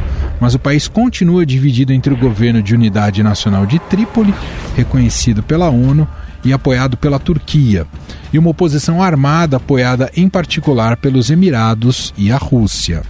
mas 0.43 0.57
o 0.57 0.59
país 0.59 0.89
continua 0.89 1.47
dividido 1.47 1.93
entre 1.93 2.13
o 2.13 2.17
governo 2.17 2.61
de 2.61 2.75
unidade 2.75 3.23
nacional 3.23 3.65
de 3.65 3.79
Trípoli, 3.79 4.35
reconhecido 4.75 5.41
pela 5.41 5.71
ONU, 5.71 6.07
e 6.45 6.53
apoiado 6.53 6.97
pela 6.97 7.21
Turquia, 7.21 7.87
e 8.33 8.41
uma 8.41 8.51
oposição 8.51 9.01
armada 9.01 9.59
apoiada 9.59 10.11
em 10.17 10.29
particular 10.29 10.97
pelos 10.97 11.31
Emirados 11.31 12.13
e 12.19 12.33
a 12.33 12.37
Rússia. 12.39 13.03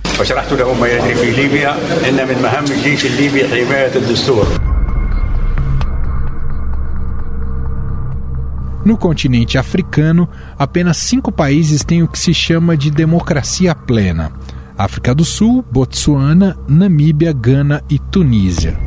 No 8.85 8.99
continente 8.99 9.57
africano, 9.57 10.29
apenas 10.59 10.99
cinco 10.99 11.33
países 11.33 11.83
têm 11.83 12.03
o 12.03 12.09
que 12.09 12.19
se 12.19 12.35
chama 12.35 12.77
de 12.77 12.91
democracia 12.91 13.75
plena: 13.75 14.31
África 14.77 15.15
do 15.15 15.25
Sul, 15.25 15.65
Botsuana, 15.71 16.57
Namíbia, 16.69 17.33
Gana 17.33 17.83
e 17.89 17.99
Tunísia. 17.99 18.79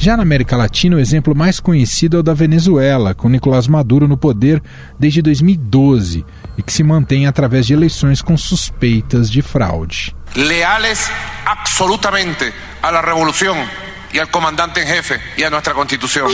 Já 0.00 0.16
na 0.16 0.22
América 0.22 0.56
Latina, 0.56 0.96
o 0.96 0.98
exemplo 0.98 1.34
mais 1.34 1.60
conhecido 1.60 2.16
é 2.16 2.20
o 2.20 2.22
da 2.22 2.32
Venezuela, 2.32 3.14
com 3.14 3.28
Nicolás 3.28 3.68
Maduro 3.68 4.08
no 4.08 4.16
poder 4.16 4.62
desde 4.98 5.20
2012 5.20 6.24
e 6.56 6.62
que 6.62 6.72
se 6.72 6.82
mantém 6.82 7.26
através 7.26 7.66
de 7.66 7.74
eleições 7.74 8.22
com 8.22 8.34
suspeitas 8.34 9.30
de 9.30 9.42
fraude. 9.42 10.16
Leales 10.34 11.10
absolutamente 11.44 12.50
à 12.82 12.98
revolução 12.98 13.54
e 14.14 14.18
ao 14.18 14.26
comandante 14.28 14.80
em 14.80 14.86
jefe 14.86 15.20
e 15.36 15.44
à 15.44 15.50
nossa 15.50 15.74
Constituição. 15.74 16.28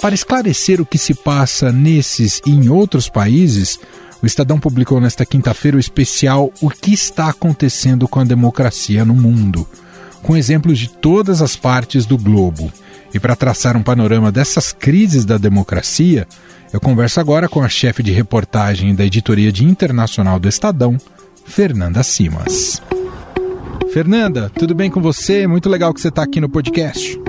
Para 0.00 0.14
esclarecer 0.14 0.80
o 0.80 0.86
que 0.86 0.96
se 0.96 1.12
passa 1.12 1.72
nesses 1.72 2.40
e 2.46 2.50
em 2.50 2.68
outros 2.68 3.08
países, 3.08 3.78
o 4.22 4.26
Estadão 4.26 4.58
publicou 4.58 5.00
nesta 5.00 5.26
quinta-feira 5.26 5.76
o 5.76 5.80
especial 5.80 6.52
O 6.60 6.70
que 6.70 6.92
está 6.92 7.28
acontecendo 7.28 8.06
com 8.06 8.20
a 8.20 8.24
democracia 8.24 9.04
no 9.04 9.14
mundo, 9.14 9.66
com 10.22 10.36
exemplos 10.36 10.78
de 10.78 10.88
todas 10.88 11.42
as 11.42 11.56
partes 11.56 12.06
do 12.06 12.16
globo. 12.16 12.72
E 13.12 13.18
para 13.18 13.34
traçar 13.34 13.76
um 13.76 13.82
panorama 13.82 14.30
dessas 14.30 14.72
crises 14.72 15.24
da 15.24 15.36
democracia, 15.36 16.28
eu 16.72 16.80
converso 16.80 17.18
agora 17.18 17.48
com 17.48 17.62
a 17.62 17.68
chefe 17.68 18.02
de 18.02 18.12
reportagem 18.12 18.94
da 18.94 19.04
editoria 19.04 19.50
de 19.50 19.64
internacional 19.64 20.38
do 20.38 20.48
Estadão, 20.48 20.96
Fernanda 21.44 22.02
Simas. 22.02 22.82
Fernanda, 23.92 24.50
tudo 24.56 24.74
bem 24.74 24.90
com 24.90 25.00
você? 25.00 25.46
Muito 25.46 25.68
legal 25.68 25.92
que 25.92 26.00
você 26.00 26.08
está 26.08 26.22
aqui 26.22 26.40
no 26.40 26.48
podcast. 26.48 27.27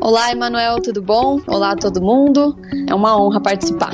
Olá, 0.00 0.30
Emanuel, 0.32 0.80
tudo 0.80 1.00
bom? 1.02 1.40
Olá 1.46 1.72
a 1.72 1.76
todo 1.76 2.00
mundo. 2.00 2.56
É 2.88 2.94
uma 2.94 3.18
honra 3.18 3.40
participar. 3.40 3.92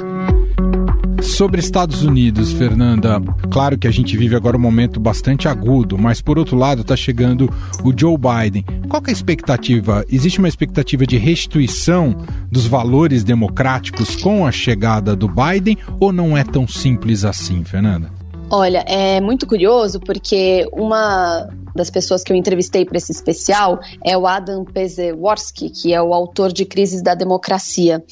Sobre 1.23 1.61
Estados 1.61 2.03
Unidos, 2.03 2.51
Fernanda, 2.53 3.21
claro 3.51 3.79
que 3.79 3.87
a 3.87 3.91
gente 3.91 4.17
vive 4.17 4.35
agora 4.35 4.57
um 4.57 4.61
momento 4.61 4.99
bastante 4.99 5.49
agudo, 5.49 5.99
mas 5.99 6.21
por 6.21 6.39
outro 6.39 6.57
lado 6.57 6.81
está 6.81 6.97
chegando 6.97 7.51
o 7.85 7.93
Joe 7.97 8.17
Biden. 8.17 8.65
Qual 8.89 9.03
é 9.07 9.11
a 9.11 9.13
expectativa? 9.13 10.05
Existe 10.11 10.39
uma 10.39 10.49
expectativa 10.49 11.07
de 11.07 11.19
restituição 11.19 12.17
dos 12.51 12.67
valores 12.67 13.23
democráticos 13.23 14.17
com 14.17 14.47
a 14.47 14.53
chegada 14.53 15.15
do 15.15 15.29
Biden 15.29 15.77
ou 16.01 16.13
não 16.13 16.37
é 16.37 16.43
tão 16.43 16.67
simples 16.67 17.25
assim, 17.25 17.65
Fernanda? 17.65 18.20
Olha, 18.53 18.85
é 18.89 19.21
muito 19.21 19.47
curioso 19.47 20.01
porque 20.01 20.69
uma 20.73 21.49
das 21.73 21.89
pessoas 21.89 22.25
que 22.25 22.33
eu 22.33 22.37
entrevistei 22.37 22.85
para 22.85 22.99
esse 22.99 23.13
especial 23.13 23.79
é 24.05 24.19
o 24.19 24.27
Adam 24.27 24.65
Pezeworski, 24.65 25.71
que 25.71 25.95
é 25.95 26.03
o 26.03 26.13
autor 26.13 26.53
de 26.53 26.65
Crises 26.65 27.01
da 27.01 27.15
Democracia. 27.15 28.05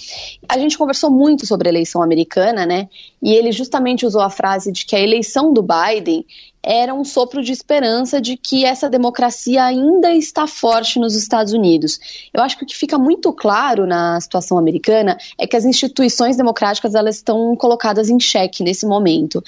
A 0.48 0.56
gente 0.56 0.78
conversou 0.78 1.10
muito 1.10 1.44
sobre 1.44 1.68
a 1.68 1.72
eleição 1.72 2.00
americana, 2.00 2.64
né? 2.64 2.88
E 3.20 3.32
ele 3.34 3.50
justamente 3.50 4.06
usou 4.06 4.20
a 4.20 4.30
frase 4.30 4.70
de 4.70 4.86
que 4.86 4.94
a 4.94 5.00
eleição 5.00 5.52
do 5.52 5.60
Biden 5.60 6.24
era 6.62 6.92
um 6.92 7.04
sopro 7.04 7.42
de 7.42 7.52
esperança 7.52 8.20
de 8.20 8.36
que 8.36 8.64
essa 8.64 8.90
democracia 8.90 9.64
ainda 9.64 10.12
está 10.12 10.46
forte 10.46 10.98
nos 10.98 11.14
Estados 11.14 11.52
Unidos. 11.52 11.98
Eu 12.32 12.42
acho 12.42 12.58
que 12.58 12.64
o 12.64 12.66
que 12.66 12.76
fica 12.76 12.98
muito 12.98 13.32
claro 13.32 13.86
na 13.86 14.20
situação 14.20 14.58
americana 14.58 15.16
é 15.38 15.46
que 15.46 15.56
as 15.56 15.64
instituições 15.64 16.36
democráticas 16.36 16.94
elas 16.94 17.16
estão 17.16 17.56
colocadas 17.56 18.10
em 18.10 18.18
xeque 18.18 18.62
nesse 18.62 18.86
momento. 18.86 19.42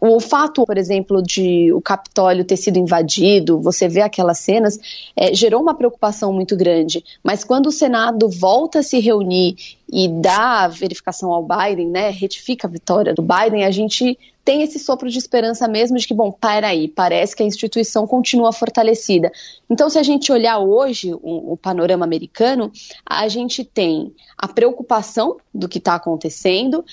O 0.00 0.20
fato, 0.20 0.64
por 0.64 0.76
exemplo, 0.76 1.22
de 1.22 1.72
o 1.72 1.80
Capitólio 1.80 2.44
ter 2.44 2.56
sido 2.56 2.78
invadido, 2.78 3.60
você 3.60 3.88
vê 3.88 4.00
aquelas 4.00 4.38
cenas, 4.38 4.78
é, 5.16 5.34
gerou 5.34 5.62
uma 5.62 5.74
preocupação 5.74 6.32
muito 6.32 6.56
grande. 6.56 7.04
Mas 7.22 7.44
quando 7.44 7.66
o 7.66 7.72
Senado 7.72 8.28
volta 8.28 8.80
a 8.80 8.82
se 8.82 8.98
reunir 8.98 9.56
e 9.90 10.08
dá 10.08 10.64
a 10.64 10.68
verificação 10.68 11.32
ao 11.32 11.46
Biden, 11.46 11.88
né, 11.88 12.10
retifica 12.10 12.66
a 12.66 12.70
vitória 12.70 13.14
do 13.14 13.22
Biden, 13.22 13.64
a 13.64 13.70
gente 13.70 14.18
tem 14.44 14.62
esse 14.62 14.78
sopro 14.78 15.10
de 15.10 15.18
esperança 15.18 15.66
mesmo 15.66 15.98
de 15.98 16.06
que, 16.06 16.14
bom, 16.14 16.30
para 16.30 16.68
aí, 16.68 16.86
parece 16.86 17.34
que 17.34 17.42
a 17.42 17.46
instituição 17.46 18.06
continua 18.06 18.52
fortalecida. 18.52 19.32
Então, 19.68 19.90
se 19.90 19.98
a 19.98 20.04
gente 20.04 20.30
olhar 20.30 20.60
hoje 20.60 21.12
o, 21.14 21.52
o 21.52 21.56
panorama 21.56 22.04
americano, 22.04 22.70
a 23.04 23.26
gente 23.26 23.64
tem 23.64 24.14
a 24.38 24.46
preocupação 24.46 25.36
do 25.52 25.68
que 25.68 25.78
está 25.78 25.96
acontecendo 25.96 26.84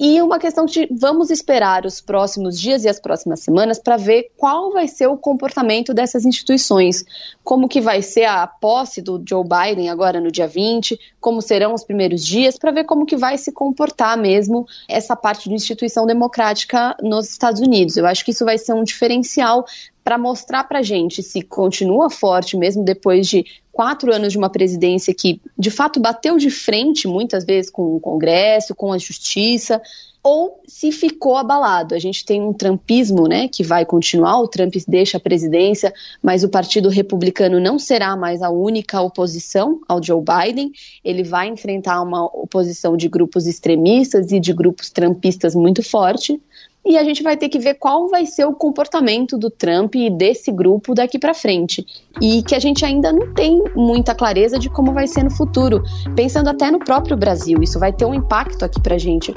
e 0.00 0.22
uma 0.22 0.38
questão 0.38 0.64
de 0.64 0.86
vamos 0.92 1.28
esperar 1.28 1.84
os 1.84 2.00
próximos 2.00 2.60
dias 2.60 2.84
e 2.84 2.88
as 2.88 3.00
próximas 3.00 3.40
semanas 3.40 3.80
para 3.80 3.96
ver 3.96 4.30
qual 4.36 4.72
vai 4.72 4.86
ser 4.86 5.08
o 5.08 5.16
comportamento 5.16 5.92
dessas 5.92 6.24
instituições. 6.24 7.04
Como 7.42 7.68
que 7.68 7.80
vai 7.80 8.00
ser 8.00 8.26
a 8.26 8.46
posse 8.46 9.02
do 9.02 9.20
Joe 9.28 9.42
Biden 9.42 9.88
agora 9.88 10.20
no 10.20 10.30
dia 10.30 10.46
20, 10.46 10.98
como 11.20 11.42
serão 11.42 11.74
os 11.74 11.82
primeiros 11.82 12.24
dias, 12.24 12.56
para 12.56 12.70
ver 12.70 12.84
como 12.84 13.06
que 13.06 13.16
vai 13.16 13.36
se 13.36 13.50
comportar 13.50 14.16
mesmo 14.16 14.66
essa 14.88 15.16
parte 15.16 15.48
de 15.48 15.54
instituição 15.56 16.06
democrática 16.06 16.96
nos 17.02 17.28
Estados 17.28 17.60
Unidos. 17.60 17.96
Eu 17.96 18.06
acho 18.06 18.24
que 18.24 18.30
isso 18.30 18.44
vai 18.44 18.56
ser 18.56 18.74
um 18.74 18.84
diferencial 18.84 19.64
para 20.04 20.16
mostrar 20.16 20.64
para 20.64 20.78
a 20.78 20.82
gente 20.82 21.22
se 21.22 21.42
continua 21.42 22.08
forte 22.08 22.56
mesmo 22.56 22.82
depois 22.82 23.28
de 23.28 23.44
quatro 23.78 24.12
anos 24.12 24.32
de 24.32 24.38
uma 24.38 24.50
presidência 24.50 25.14
que, 25.14 25.40
de 25.56 25.70
fato, 25.70 26.00
bateu 26.00 26.36
de 26.36 26.50
frente 26.50 27.06
muitas 27.06 27.44
vezes 27.44 27.70
com 27.70 27.94
o 27.94 28.00
Congresso, 28.00 28.74
com 28.74 28.92
a 28.92 28.98
Justiça, 28.98 29.80
ou 30.20 30.60
se 30.66 30.90
ficou 30.90 31.36
abalado. 31.36 31.94
A 31.94 31.98
gente 32.00 32.24
tem 32.24 32.42
um 32.42 32.52
trumpismo, 32.52 33.28
né, 33.28 33.46
que 33.46 33.62
vai 33.62 33.86
continuar, 33.86 34.40
o 34.40 34.48
Trump 34.48 34.74
deixa 34.88 35.18
a 35.18 35.20
presidência, 35.20 35.94
mas 36.20 36.42
o 36.42 36.48
Partido 36.48 36.88
Republicano 36.88 37.60
não 37.60 37.78
será 37.78 38.16
mais 38.16 38.42
a 38.42 38.50
única 38.50 39.00
oposição 39.00 39.78
ao 39.86 40.02
Joe 40.02 40.24
Biden, 40.24 40.72
ele 41.04 41.22
vai 41.22 41.46
enfrentar 41.46 42.02
uma 42.02 42.24
oposição 42.24 42.96
de 42.96 43.08
grupos 43.08 43.46
extremistas 43.46 44.32
e 44.32 44.40
de 44.40 44.52
grupos 44.52 44.90
trumpistas 44.90 45.54
muito 45.54 45.84
forte, 45.84 46.42
e 46.84 46.96
a 46.96 47.04
gente 47.04 47.22
vai 47.22 47.36
ter 47.36 47.48
que 47.48 47.58
ver 47.58 47.74
qual 47.74 48.08
vai 48.08 48.24
ser 48.24 48.44
o 48.46 48.54
comportamento 48.54 49.36
do 49.36 49.50
Trump 49.50 49.94
e 49.94 50.08
desse 50.08 50.50
grupo 50.50 50.94
daqui 50.94 51.18
para 51.18 51.34
frente. 51.34 51.84
E 52.20 52.42
que 52.42 52.54
a 52.54 52.58
gente 52.58 52.84
ainda 52.84 53.12
não 53.12 53.34
tem 53.34 53.62
muita 53.74 54.14
clareza 54.14 54.58
de 54.58 54.70
como 54.70 54.92
vai 54.92 55.06
ser 55.06 55.22
no 55.22 55.30
futuro, 55.30 55.82
pensando 56.16 56.48
até 56.48 56.70
no 56.70 56.78
próprio 56.78 57.16
Brasil. 57.16 57.58
Isso 57.62 57.78
vai 57.78 57.92
ter 57.92 58.04
um 58.04 58.14
impacto 58.14 58.64
aqui 58.64 58.80
para 58.80 58.96
gente 58.96 59.32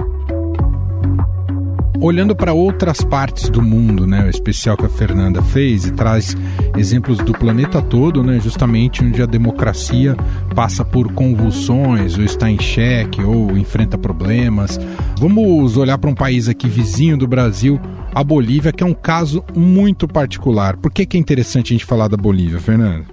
olhando 2.02 2.36
para 2.36 2.52
outras 2.52 3.02
partes 3.02 3.48
do 3.48 3.62
mundo, 3.62 4.08
né, 4.08 4.26
o 4.26 4.30
especial 4.30 4.76
que 4.76 4.86
a 4.86 4.90
Fernanda 4.90 5.42
fez 5.42 5.86
e 5.86 5.92
traz 5.92 6.36
exemplos 6.76 7.20
do 7.20 7.32
planeta 7.32 7.80
todo, 7.80 8.24
né, 8.24 8.40
justamente 8.40 9.04
onde 9.04 9.22
a 9.22 9.28
democracia 9.28 10.18
passa 10.56 10.84
por 10.84 11.14
convulsões, 11.14 12.18
ou 12.18 12.24
está 12.24 12.50
em 12.50 12.60
xeque, 12.60 13.24
ou 13.24 13.56
enfrenta 13.56 14.00
problemas. 14.00 14.80
Vamos 15.20 15.78
olhar 15.78 16.00
para 16.00 16.10
um 16.10 16.16
país 16.16 16.50
aqui 16.50 16.68
vizinho 16.68 17.16
do 17.16 17.28
Brasil, 17.28 17.80
a 18.16 18.24
Bolívia, 18.24 18.72
que 18.72 18.84
é 18.84 18.86
um 18.86 18.96
caso 18.96 19.44
muito 19.56 20.08
particular. 20.08 20.78
Por 20.78 20.92
que, 20.92 21.06
que 21.06 21.18
é 21.18 21.20
interessante 21.20 21.74
a 21.74 21.78
gente 21.78 21.86
falar 21.86 22.08
da 22.08 22.18
Bolívia, 22.18 22.60
Fernanda? 22.60 23.06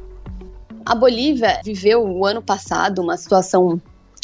A 0.87 0.95
Bolívia 0.95 1.61
viveu 1.63 2.03
o 2.03 2.25
ano 2.25 2.41
passado 2.41 3.03
uma 3.03 3.19
situação 3.19 3.79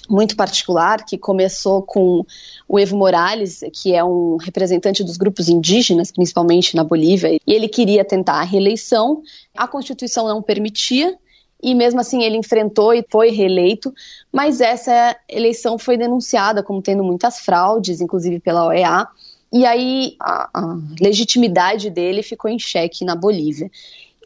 muito 0.08 0.36
particular 0.36 1.04
que 1.04 1.16
começou 1.18 1.82
com 1.82 2.24
o 2.68 2.78
Evo 2.78 2.96
Morales, 2.96 3.62
que 3.72 3.94
é 3.94 4.04
um 4.04 4.36
representante 4.36 5.02
dos 5.02 5.16
grupos 5.16 5.48
indígenas, 5.48 6.10
principalmente 6.12 6.76
na 6.76 6.84
Bolívia, 6.84 7.34
e 7.34 7.40
ele 7.46 7.68
queria 7.68 8.04
tentar 8.04 8.40
a 8.40 8.44
reeleição. 8.44 9.22
A 9.56 9.66
Constituição 9.66 10.26
não 10.26 10.42
permitia, 10.42 11.16
e 11.62 11.74
mesmo 11.74 12.00
assim 12.00 12.22
ele 12.22 12.36
enfrentou 12.36 12.92
e 12.92 13.04
foi 13.10 13.30
reeleito, 13.30 13.92
mas 14.30 14.60
essa 14.60 15.16
eleição 15.28 15.78
foi 15.78 15.96
denunciada 15.96 16.62
como 16.62 16.82
tendo 16.82 17.02
muitas 17.02 17.40
fraudes, 17.40 18.00
inclusive 18.00 18.38
pela 18.40 18.66
OEA, 18.66 19.06
e 19.52 19.64
aí 19.64 20.16
a, 20.20 20.50
a 20.52 20.78
legitimidade 21.00 21.88
dele 21.88 22.24
ficou 22.24 22.50
em 22.50 22.58
xeque 22.58 23.04
na 23.04 23.14
Bolívia. 23.14 23.70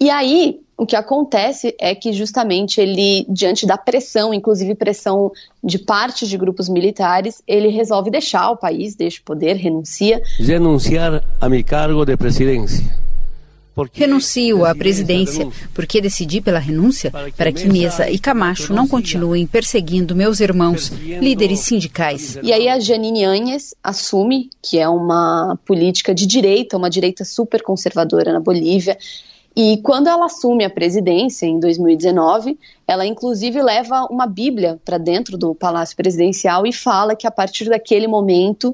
E 0.01 0.11
aí, 0.11 0.61
o 0.77 0.87
que 0.87 0.95
acontece 0.95 1.75
é 1.81 1.95
que 1.95 2.13
justamente 2.13 2.81
ele, 2.81 3.27
diante 3.29 3.67
da 3.67 3.77
pressão, 3.77 4.33
inclusive 4.33 4.75
pressão 4.77 5.33
de 5.63 5.79
parte 5.79 6.27
de 6.27 6.39
grupos 6.39 6.69
militares, 6.69 7.43
ele 7.49 7.69
resolve 7.69 8.11
deixar 8.11 8.51
o 8.51 8.57
país, 8.57 8.95
deixa 8.95 9.21
o 9.21 9.25
poder, 9.25 9.57
renuncia. 9.57 10.23
Renunciar 10.39 11.25
a 11.41 11.49
meu 11.49 11.65
cargo 11.65 12.05
de 12.05 12.17
presidência. 12.17 13.09
Renuncio 13.93 14.65
à 14.65 14.75
presidência 14.75 15.49
porque 15.73 16.01
decidi 16.01 16.41
pela 16.41 16.59
renúncia 16.59 17.13
para 17.37 17.53
que 17.53 17.69
Mesa 17.69 18.11
e 18.11 18.19
Camacho 18.19 18.73
não 18.73 18.89
continuem 18.89 19.47
perseguindo 19.47 20.17
meus 20.17 20.41
irmãos, 20.41 20.89
líderes 20.89 21.61
sindicais. 21.61 22.39
E 22.43 22.53
aí 22.53 22.69
a 22.69 22.81
Janine 22.81 23.25
Anhes 23.25 23.75
assume 23.83 24.51
que 24.63 24.79
é 24.79 24.89
uma 24.89 25.59
política 25.65 26.15
de 26.15 26.27
direita, 26.27 26.77
uma 26.77 26.91
direita 26.91 27.25
super 27.25 27.63
conservadora 27.63 28.33
na 28.33 28.41
Bolívia. 28.41 28.99
E 29.61 29.79
quando 29.79 30.07
ela 30.07 30.27
assume 30.27 30.65
a 30.65 30.71
presidência, 30.71 31.45
em 31.45 31.59
2019, 31.59 32.57
ela 32.87 33.05
inclusive 33.05 33.61
leva 33.61 34.07
uma 34.09 34.25
Bíblia 34.25 34.81
para 34.85 34.99
dentro 34.99 35.37
do 35.37 35.53
Palácio 35.53 35.97
Presidencial 35.97 36.65
e 36.65 36.73
fala 36.73 37.17
que 37.17 37.27
a 37.27 37.31
partir 37.31 37.69
daquele 37.69 38.07
momento 38.07 38.73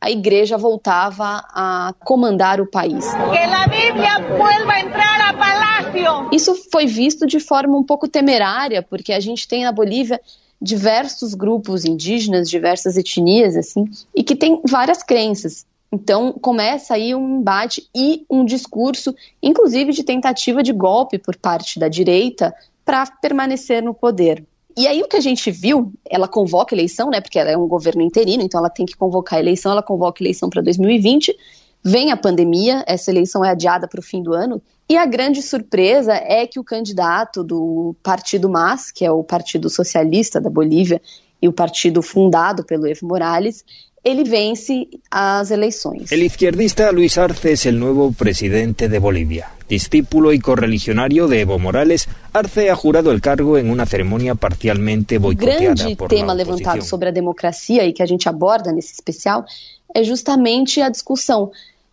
a 0.00 0.10
igreja 0.10 0.58
voltava 0.58 1.44
a 1.54 1.94
comandar 2.00 2.60
o 2.60 2.68
país. 2.68 3.06
Que 3.08 3.38
a 3.38 3.68
Bíblia 3.68 4.36
vuelva 4.36 4.72
a 4.72 4.80
entrar 4.80 5.28
ao 5.28 5.38
palácio. 5.38 6.28
Isso 6.32 6.56
foi 6.72 6.86
visto 6.86 7.24
de 7.24 7.38
forma 7.38 7.78
um 7.78 7.84
pouco 7.84 8.08
temerária, 8.08 8.82
porque 8.82 9.12
a 9.12 9.20
gente 9.20 9.46
tem 9.46 9.62
na 9.62 9.70
Bolívia 9.70 10.20
diversos 10.60 11.34
grupos 11.34 11.84
indígenas, 11.84 12.50
diversas 12.50 12.96
etnias, 12.96 13.56
assim, 13.56 13.84
e 14.12 14.24
que 14.24 14.34
tem 14.34 14.60
várias 14.68 15.04
crenças. 15.04 15.64
Então 15.90 16.32
começa 16.32 16.94
aí 16.94 17.14
um 17.14 17.38
embate 17.40 17.88
e 17.94 18.24
um 18.28 18.44
discurso, 18.44 19.14
inclusive 19.42 19.92
de 19.92 20.02
tentativa 20.02 20.62
de 20.62 20.72
golpe 20.72 21.18
por 21.18 21.36
parte 21.36 21.78
da 21.78 21.88
direita 21.88 22.54
para 22.84 23.06
permanecer 23.06 23.82
no 23.82 23.94
poder. 23.94 24.44
E 24.76 24.86
aí 24.86 25.00
o 25.00 25.08
que 25.08 25.16
a 25.16 25.20
gente 25.20 25.50
viu, 25.50 25.92
ela 26.04 26.28
convoca 26.28 26.74
eleição, 26.74 27.08
né? 27.08 27.20
Porque 27.20 27.38
ela 27.38 27.50
é 27.50 27.56
um 27.56 27.66
governo 27.66 28.02
interino, 28.02 28.42
então 28.42 28.60
ela 28.60 28.68
tem 28.68 28.84
que 28.84 28.96
convocar 28.96 29.38
eleição, 29.38 29.72
ela 29.72 29.82
convoca 29.82 30.22
eleição 30.22 30.50
para 30.50 30.60
2020. 30.60 31.34
Vem 31.82 32.12
a 32.12 32.16
pandemia, 32.16 32.84
essa 32.86 33.10
eleição 33.10 33.44
é 33.44 33.50
adiada 33.50 33.88
para 33.88 34.00
o 34.00 34.02
fim 34.02 34.22
do 34.22 34.34
ano, 34.34 34.60
e 34.88 34.96
a 34.96 35.06
grande 35.06 35.40
surpresa 35.40 36.12
é 36.12 36.46
que 36.46 36.60
o 36.60 36.64
candidato 36.64 37.42
do 37.42 37.96
Partido 38.02 38.48
MAS, 38.48 38.90
que 38.90 39.04
é 39.04 39.10
o 39.10 39.24
Partido 39.24 39.70
Socialista 39.70 40.40
da 40.40 40.50
Bolívia, 40.50 41.00
e 41.40 41.48
o 41.48 41.52
partido 41.52 42.02
fundado 42.02 42.64
pelo 42.64 42.86
Evo 42.86 43.06
Morales, 43.06 43.64
ele 44.06 44.22
vence 44.22 44.88
as 45.10 45.50
eleições. 45.50 46.12
El 46.12 46.22
izquierdista 46.22 46.92
Luis 46.92 47.18
Arce 47.18 47.52
es 47.52 47.66
el 47.66 47.80
nuevo 47.80 48.12
presidente 48.12 48.88
de 48.88 49.00
Bolivia. 49.00 49.50
Discípulo 49.68 50.32
y 50.32 50.38
correligionario 50.38 51.26
de 51.26 51.40
Evo 51.40 51.58
Morales, 51.58 52.08
Arce 52.32 52.70
ha 52.70 52.76
jurado 52.76 53.10
el 53.10 53.20
cargo 53.20 53.58
en 53.58 53.68
una 53.68 53.84
ceremonia 53.84 54.36
parcialmente 54.36 55.18
boicoteada 55.18 55.74
por 55.96 56.08
grande 56.08 56.16
tema 56.22 56.34
levantado 56.36 56.82
sobre 56.82 57.08
a 57.08 57.12
democracia 57.12 57.84
e 57.84 57.92
que 57.92 58.00
a 58.00 58.06
gente 58.06 58.28
aborda 58.28 58.70
nesse 58.70 58.92
especial 58.92 59.44
é 59.92 60.04
justamente 60.04 60.80
a 60.80 60.88
discussão. 60.88 61.50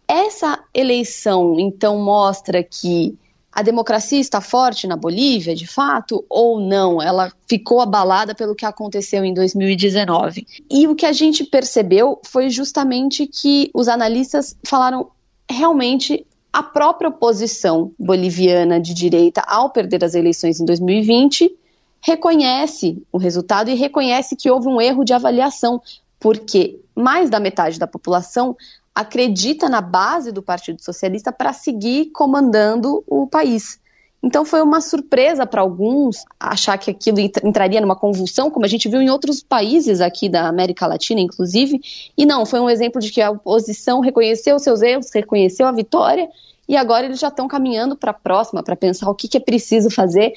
Essa 0.08 0.60
eleição, 0.72 1.60
então, 1.60 1.98
mostra 1.98 2.62
que 2.62 3.18
a 3.54 3.62
democracia 3.62 4.20
está 4.20 4.42
forte 4.42 4.88
na 4.88 4.96
Bolívia, 4.96 5.54
de 5.54 5.68
fato, 5.68 6.26
ou 6.28 6.60
não? 6.60 7.00
Ela 7.00 7.32
ficou 7.48 7.82
abalada 7.82 8.34
pelo 8.34 8.56
que 8.56 8.66
aconteceu 8.66 9.24
em 9.24 9.34
2019. 9.34 10.48
E 10.72 10.88
o 10.88 10.96
que 10.96 11.06
a 11.06 11.14
gente 11.14 11.44
percebeu 11.44 12.20
foi 12.26 12.50
justamente 12.50 13.28
que 13.28 13.70
os 13.74 13.88
analistas 13.88 14.58
falaram 14.66 15.12
realmente 15.50 16.26
a 16.52 16.64
própria 16.64 17.10
oposição 17.10 17.92
boliviana 17.98 18.80
de 18.80 18.94
direita, 18.94 19.42
ao 19.42 19.70
perder 19.70 20.04
as 20.04 20.16
eleições 20.16 20.60
em 20.60 20.66
2020, 20.66 21.56
reconhece 22.02 23.02
o 23.12 23.18
resultado 23.18 23.70
e 23.70 23.76
reconhece 23.76 24.36
que 24.36 24.50
houve 24.50 24.68
um 24.68 24.82
erro 24.82 25.04
de 25.04 25.14
avaliação, 25.14 25.82
porque 26.20 26.80
mais 26.96 27.30
da 27.30 27.40
metade 27.40 27.80
da 27.80 27.88
população 27.88 28.56
acredita 28.94 29.68
na 29.68 29.82
base 29.82 30.32
do 30.32 30.42
Partido 30.42 30.82
Socialista 30.82 31.32
para 31.32 31.54
seguir 31.54 32.12
comandando 32.12 33.04
o 33.08 33.26
país. 33.28 33.80
Então 34.22 34.46
foi 34.46 34.62
uma 34.62 34.80
surpresa 34.80 35.46
para 35.46 35.62
alguns 35.62 36.24
achar 36.40 36.78
que 36.78 36.90
aquilo 36.90 37.20
entraria 37.20 37.82
numa 37.82 37.96
convulsão, 37.96 38.50
como 38.50 38.66
a 38.66 38.70
gente 38.70 38.88
viu 38.88 39.02
em 39.02 39.10
outros 39.10 39.44
países 39.44 40.00
aqui 40.00 40.30
da 40.30 40.48
América 40.48 40.88
Latina, 40.88 41.20
inclusive. 41.20 41.82
E 42.18 42.26
não, 42.26 42.46
foi 42.46 42.62
um 42.62 42.70
exemplo 42.70 43.02
de 43.02 43.12
que 43.12 43.22
a 43.22 43.32
oposição 43.32 44.00
reconheceu 44.00 44.58
seus 44.60 44.82
erros, 44.82 45.10
reconheceu 45.14 45.68
a 45.68 45.74
vitória, 45.74 46.30
e 46.70 46.78
agora 46.78 47.06
eles 47.06 47.20
já 47.20 47.28
estão 47.28 47.50
caminhando 47.50 47.98
para 47.98 48.12
a 48.12 48.14
próxima, 48.14 48.64
para 48.64 48.78
pensar 48.78 49.10
o 49.10 49.16
que, 49.16 49.28
que 49.28 49.36
é 49.36 49.42
preciso 49.42 49.90
fazer 49.90 50.34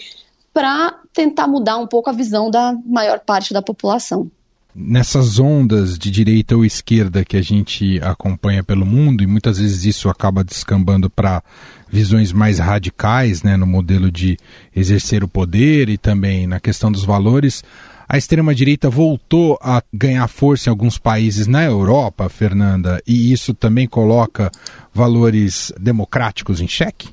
para 0.53 0.99
tentar 1.13 1.47
mudar 1.47 1.77
um 1.77 1.87
pouco 1.87 2.09
a 2.11 2.15
visão 2.15 2.51
da 2.51 2.75
maior 2.87 3.21
parte 3.21 3.53
da 3.53 3.61
população 3.61 4.29
nessas 4.77 5.39
ondas 5.39 5.99
de 5.99 6.11
direita 6.11 6.55
ou 6.55 6.65
esquerda 6.65 7.25
que 7.25 7.37
a 7.37 7.43
gente 7.43 7.99
acompanha 8.03 8.63
pelo 8.63 8.85
mundo, 8.85 9.25
e 9.25 9.27
muitas 9.27 9.59
vezes 9.59 9.87
isso 9.87 10.11
acaba 10.11 10.45
descambando 10.45 11.09
para 11.09 11.43
visões 11.89 12.31
mais 12.31 12.59
radicais, 12.59 13.43
né, 13.43 13.57
no 13.57 13.67
modelo 13.67 14.11
de 14.13 14.37
exercer 14.75 15.25
o 15.25 15.29
poder 15.29 15.89
e 15.89 15.97
também 15.97 16.47
na 16.47 16.61
questão 16.61 16.93
dos 16.93 17.05
valores, 17.05 17.65
a 18.09 18.19
extrema-direita 18.19 18.91
voltou 18.91 19.59
a 19.61 19.83
ganhar 19.93 20.29
força 20.29 20.69
em 20.69 20.71
alguns 20.71 20.99
países 20.99 21.47
na 21.47 21.65
Europa, 21.65 22.29
Fernanda, 22.29 23.03
e 23.07 23.33
isso 23.33 23.55
também 23.55 23.89
coloca 23.89 24.51
valores 24.93 25.73
democráticos 25.81 26.61
em 26.61 26.69
xeque? 26.69 27.09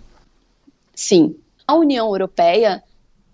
Sim. 0.93 1.35
A 1.65 1.75
União 1.75 2.07
Europeia 2.07 2.83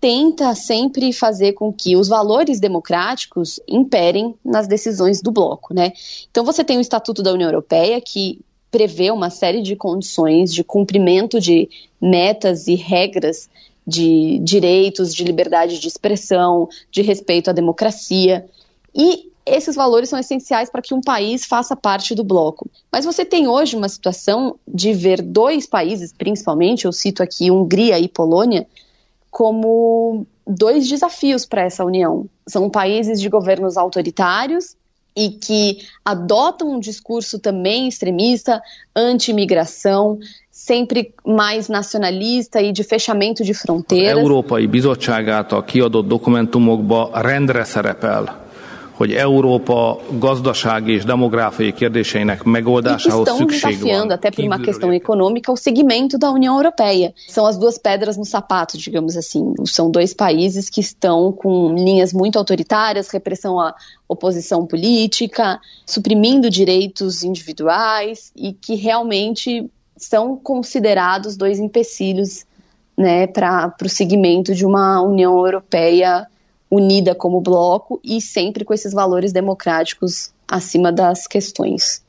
tenta 0.00 0.54
sempre 0.54 1.12
fazer 1.12 1.52
com 1.52 1.72
que 1.72 1.96
os 1.96 2.08
valores 2.08 2.58
democráticos 2.58 3.60
imperem 3.68 4.34
nas 4.44 4.66
decisões 4.66 5.20
do 5.20 5.30
bloco, 5.30 5.74
né? 5.74 5.92
Então 6.30 6.44
você 6.44 6.64
tem 6.64 6.78
o 6.78 6.80
Estatuto 6.80 7.22
da 7.22 7.32
União 7.32 7.48
Europeia 7.48 8.00
que 8.00 8.40
prevê 8.70 9.10
uma 9.10 9.28
série 9.28 9.62
de 9.62 9.76
condições 9.76 10.54
de 10.54 10.64
cumprimento 10.64 11.38
de 11.38 11.68
metas 12.00 12.66
e 12.66 12.74
regras 12.74 13.50
de 13.86 14.38
direitos, 14.38 15.14
de 15.14 15.24
liberdade 15.24 15.78
de 15.78 15.88
expressão, 15.88 16.68
de 16.90 17.02
respeito 17.02 17.50
à 17.50 17.52
democracia. 17.52 18.46
E 18.94 19.30
esses 19.44 19.74
valores 19.74 20.08
são 20.08 20.18
essenciais 20.18 20.70
para 20.70 20.80
que 20.80 20.94
um 20.94 21.00
país 21.00 21.44
faça 21.44 21.74
parte 21.74 22.14
do 22.14 22.22
bloco. 22.22 22.70
Mas 22.92 23.04
você 23.04 23.24
tem 23.24 23.48
hoje 23.48 23.76
uma 23.76 23.88
situação 23.88 24.56
de 24.66 24.92
ver 24.92 25.20
dois 25.20 25.66
países, 25.66 26.12
principalmente, 26.12 26.84
eu 26.84 26.92
cito 26.92 27.22
aqui 27.22 27.50
Hungria 27.50 27.98
e 27.98 28.06
Polônia, 28.06 28.66
como 29.30 30.26
dois 30.46 30.88
desafios 30.88 31.46
para 31.46 31.62
essa 31.62 31.84
união. 31.84 32.26
São 32.46 32.68
países 32.68 33.20
de 33.20 33.28
governos 33.28 33.76
autoritários 33.76 34.76
e 35.16 35.30
que 35.30 35.78
adotam 36.04 36.72
um 36.72 36.80
discurso 36.80 37.38
também 37.38 37.88
extremista, 37.88 38.62
anti-imigração, 38.94 40.18
sempre 40.50 41.14
mais 41.24 41.68
nacionalista 41.68 42.60
e 42.60 42.72
de 42.72 42.82
fechamento 42.82 43.44
de 43.44 43.54
fronteiras. 43.54 44.18
Európai 44.18 44.66
Bizottság 44.66 45.30
által 45.30 45.62
kiadott 45.62 46.08
dokumentumokba 46.08 47.10
rendre 47.22 47.64
szerepel 47.64 48.49
hogy 49.00 49.12
Európa 49.12 49.98
gazdasági 50.18 50.92
és 50.92 51.04
demográfiai 51.04 51.72
kérdéseinek 51.72 52.42
megoldásához 52.42 53.28
estão 53.28 53.46
desafiando, 53.46 54.12
até 54.12 54.28
por 54.30 54.44
uma 54.44 54.60
questão 54.60 54.92
econômica, 54.92 55.50
o 55.50 55.56
segmento 55.56 56.18
da 56.18 56.30
União 56.30 56.54
Europeia. 56.54 57.14
São 57.26 57.46
as 57.46 57.56
duas 57.56 57.78
pedras 57.78 58.18
no 58.18 58.26
sapato, 58.26 58.76
digamos 58.76 59.16
assim. 59.16 59.54
São 59.64 59.90
dois 59.90 60.12
países 60.12 60.68
que 60.68 60.80
estão 60.80 61.32
com 61.32 61.74
linhas 61.74 62.12
muito 62.12 62.38
autoritárias, 62.38 63.08
repressão 63.08 63.58
à 63.58 63.74
oposição 64.06 64.66
política, 64.66 65.58
suprimindo 65.86 66.50
direitos 66.50 67.22
individuais 67.22 68.30
e 68.36 68.52
que 68.52 68.74
realmente 68.74 69.70
são 69.96 70.36
considerados 70.36 71.38
dois 71.38 71.58
empecilhos 71.58 72.44
né, 72.98 73.26
para 73.26 73.74
o 73.82 73.88
segmento 73.88 74.54
de 74.54 74.66
uma 74.66 75.00
União 75.00 75.32
Europeia 75.32 76.26
unida 76.70 77.14
como 77.14 77.40
bloco 77.40 78.00
e 78.04 78.20
sempre 78.20 78.64
com 78.64 78.72
esses 78.72 78.92
valores 78.92 79.32
democráticos 79.32 80.30
acima 80.46 80.92
das 80.92 81.26
questões. 81.26 82.02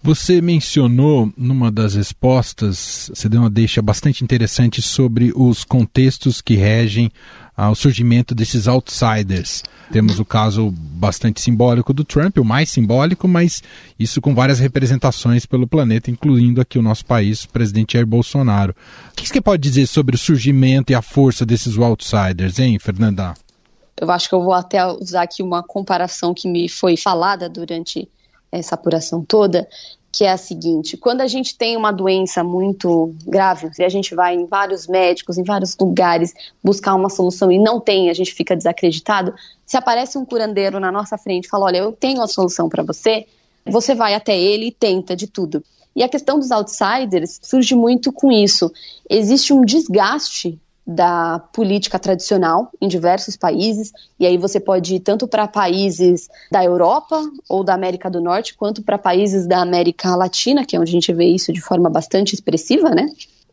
Você 0.00 0.40
mencionou 0.40 1.32
numa 1.36 1.72
das 1.72 1.94
respostas, 1.94 3.10
você 3.12 3.28
deu 3.28 3.40
uma 3.40 3.50
deixa 3.50 3.82
bastante 3.82 4.22
interessante 4.22 4.80
sobre 4.80 5.32
os 5.34 5.64
contextos 5.64 6.40
que 6.40 6.54
regem 6.54 7.10
ao 7.56 7.74
surgimento 7.74 8.32
desses 8.32 8.68
outsiders. 8.68 9.64
Temos 9.90 10.20
o 10.20 10.24
caso 10.24 10.70
bastante 10.70 11.40
simbólico 11.40 11.92
do 11.92 12.04
Trump, 12.04 12.38
o 12.38 12.44
mais 12.44 12.70
simbólico, 12.70 13.26
mas 13.26 13.60
isso 13.98 14.20
com 14.20 14.36
várias 14.36 14.60
representações 14.60 15.44
pelo 15.44 15.66
planeta, 15.66 16.12
incluindo 16.12 16.60
aqui 16.60 16.78
o 16.78 16.82
nosso 16.82 17.04
país, 17.04 17.42
o 17.42 17.48
presidente 17.48 17.94
Jair 17.94 18.06
Bolsonaro. 18.06 18.76
O 19.10 19.16
que 19.16 19.26
você 19.26 19.40
pode 19.40 19.60
dizer 19.60 19.88
sobre 19.88 20.14
o 20.14 20.18
surgimento 20.18 20.92
e 20.92 20.94
a 20.94 21.02
força 21.02 21.44
desses 21.44 21.76
outsiders, 21.76 22.60
hein, 22.60 22.78
Fernanda? 22.78 23.34
Eu 24.00 24.10
acho 24.10 24.28
que 24.28 24.34
eu 24.34 24.42
vou 24.42 24.52
até 24.52 24.84
usar 24.86 25.22
aqui 25.22 25.42
uma 25.42 25.62
comparação 25.62 26.32
que 26.32 26.48
me 26.48 26.68
foi 26.68 26.96
falada 26.96 27.48
durante 27.48 28.08
essa 28.50 28.74
apuração 28.74 29.24
toda, 29.24 29.68
que 30.12 30.24
é 30.24 30.30
a 30.30 30.36
seguinte: 30.36 30.96
quando 30.96 31.20
a 31.20 31.26
gente 31.26 31.56
tem 31.56 31.76
uma 31.76 31.92
doença 31.92 32.44
muito 32.44 33.14
grave 33.26 33.70
e 33.78 33.84
a 33.84 33.88
gente 33.88 34.14
vai 34.14 34.34
em 34.34 34.46
vários 34.46 34.86
médicos, 34.86 35.36
em 35.36 35.42
vários 35.42 35.76
lugares 35.78 36.32
buscar 36.62 36.94
uma 36.94 37.10
solução 37.10 37.50
e 37.50 37.58
não 37.58 37.80
tem, 37.80 38.08
a 38.08 38.14
gente 38.14 38.32
fica 38.32 38.56
desacreditado. 38.56 39.34
Se 39.66 39.76
aparece 39.76 40.16
um 40.16 40.24
curandeiro 40.24 40.78
na 40.78 40.92
nossa 40.92 41.18
frente 41.18 41.46
e 41.46 41.48
fala: 41.48 41.66
Olha, 41.66 41.78
eu 41.78 41.92
tenho 41.92 42.22
a 42.22 42.28
solução 42.28 42.68
para 42.68 42.82
você, 42.82 43.26
você 43.66 43.94
vai 43.94 44.14
até 44.14 44.38
ele 44.38 44.66
e 44.66 44.72
tenta 44.72 45.16
de 45.16 45.26
tudo. 45.26 45.62
E 45.94 46.02
a 46.02 46.08
questão 46.08 46.38
dos 46.38 46.52
outsiders 46.52 47.40
surge 47.42 47.74
muito 47.74 48.12
com 48.12 48.30
isso. 48.30 48.72
Existe 49.10 49.52
um 49.52 49.64
desgaste 49.64 50.58
da 50.90 51.38
política 51.52 51.98
tradicional 51.98 52.72
em 52.80 52.88
diversos 52.88 53.36
países, 53.36 53.92
e 54.18 54.24
aí 54.24 54.38
você 54.38 54.58
pode 54.58 54.94
ir 54.94 55.00
tanto 55.00 55.28
para 55.28 55.46
países 55.46 56.30
da 56.50 56.64
Europa 56.64 57.20
ou 57.46 57.62
da 57.62 57.74
América 57.74 58.08
do 58.08 58.22
Norte, 58.22 58.54
quanto 58.54 58.82
para 58.82 58.96
países 58.96 59.46
da 59.46 59.60
América 59.60 60.16
Latina, 60.16 60.64
que 60.64 60.74
é 60.74 60.80
onde 60.80 60.88
a 60.88 60.92
gente 60.92 61.12
vê 61.12 61.26
isso 61.26 61.52
de 61.52 61.60
forma 61.60 61.90
bastante 61.90 62.32
expressiva, 62.34 62.88
né? 62.88 63.06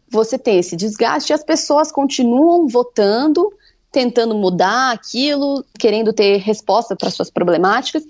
Você 0.10 0.38
tem 0.38 0.60
esse 0.60 0.78
desgaste 0.78 1.34
e 1.34 1.36
as 1.36 1.44
pessoas 1.44 1.92
continuam 1.92 2.70
votando, 2.70 3.52
tentando 3.92 4.34
mudar 4.34 4.94
aquilo, 4.94 5.66
querendo 5.78 6.14
ter 6.14 6.38
resposta 6.38 6.96
para 6.96 7.12
suas 7.12 7.30
problemáticas, 7.30 8.04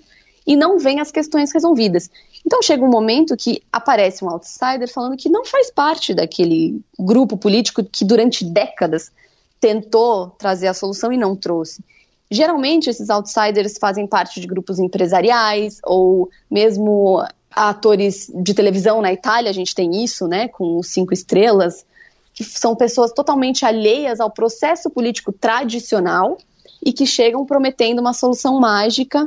e 0.45 0.55
não 0.55 0.77
vem 0.77 0.99
as 0.99 1.12
questões 1.12 1.51
resolvidas. 1.51 2.10
Então 2.45 2.62
chega 2.62 2.84
um 2.84 2.89
momento 2.89 3.36
que 3.36 3.62
aparece 3.71 4.23
um 4.23 4.29
outsider 4.29 4.91
falando 4.91 5.17
que 5.17 5.29
não 5.29 5.43
faz 5.43 5.71
parte 5.71 6.13
daquele 6.13 6.79
grupo 6.97 7.36
político 7.36 7.84
que 7.84 8.05
durante 8.05 8.45
décadas 8.45 9.12
tentou 9.60 10.27
trazer 10.38 10.67
a 10.67 10.73
solução 10.73 11.12
e 11.12 11.17
não 11.17 11.36
trouxe. 11.36 11.84
Geralmente 12.29 12.89
esses 12.89 13.10
outsiders 13.10 13.77
fazem 13.79 14.05
parte 14.05 14.39
de 14.39 14.47
grupos 14.47 14.79
empresariais 14.79 15.79
ou 15.84 16.29
mesmo 16.49 17.23
atores 17.51 18.29
de 18.36 18.53
televisão 18.53 19.01
na 19.01 19.13
Itália, 19.13 19.49
a 19.49 19.53
gente 19.53 19.73
tem 19.73 20.03
isso, 20.03 20.27
né, 20.27 20.47
com 20.49 20.77
os 20.77 20.88
cinco 20.88 21.13
estrelas, 21.13 21.86
que 22.34 22.43
são 22.43 22.75
pessoas 22.75 23.13
totalmente 23.13 23.65
alheias 23.65 24.19
ao 24.19 24.29
processo 24.29 24.89
político 24.89 25.31
tradicional 25.31 26.38
e 26.86 26.91
que 26.91 27.05
chegam 27.05 27.45
prometendo 27.45 27.99
uma 27.99 28.13
solução 28.13 28.60
mágica 28.60 29.25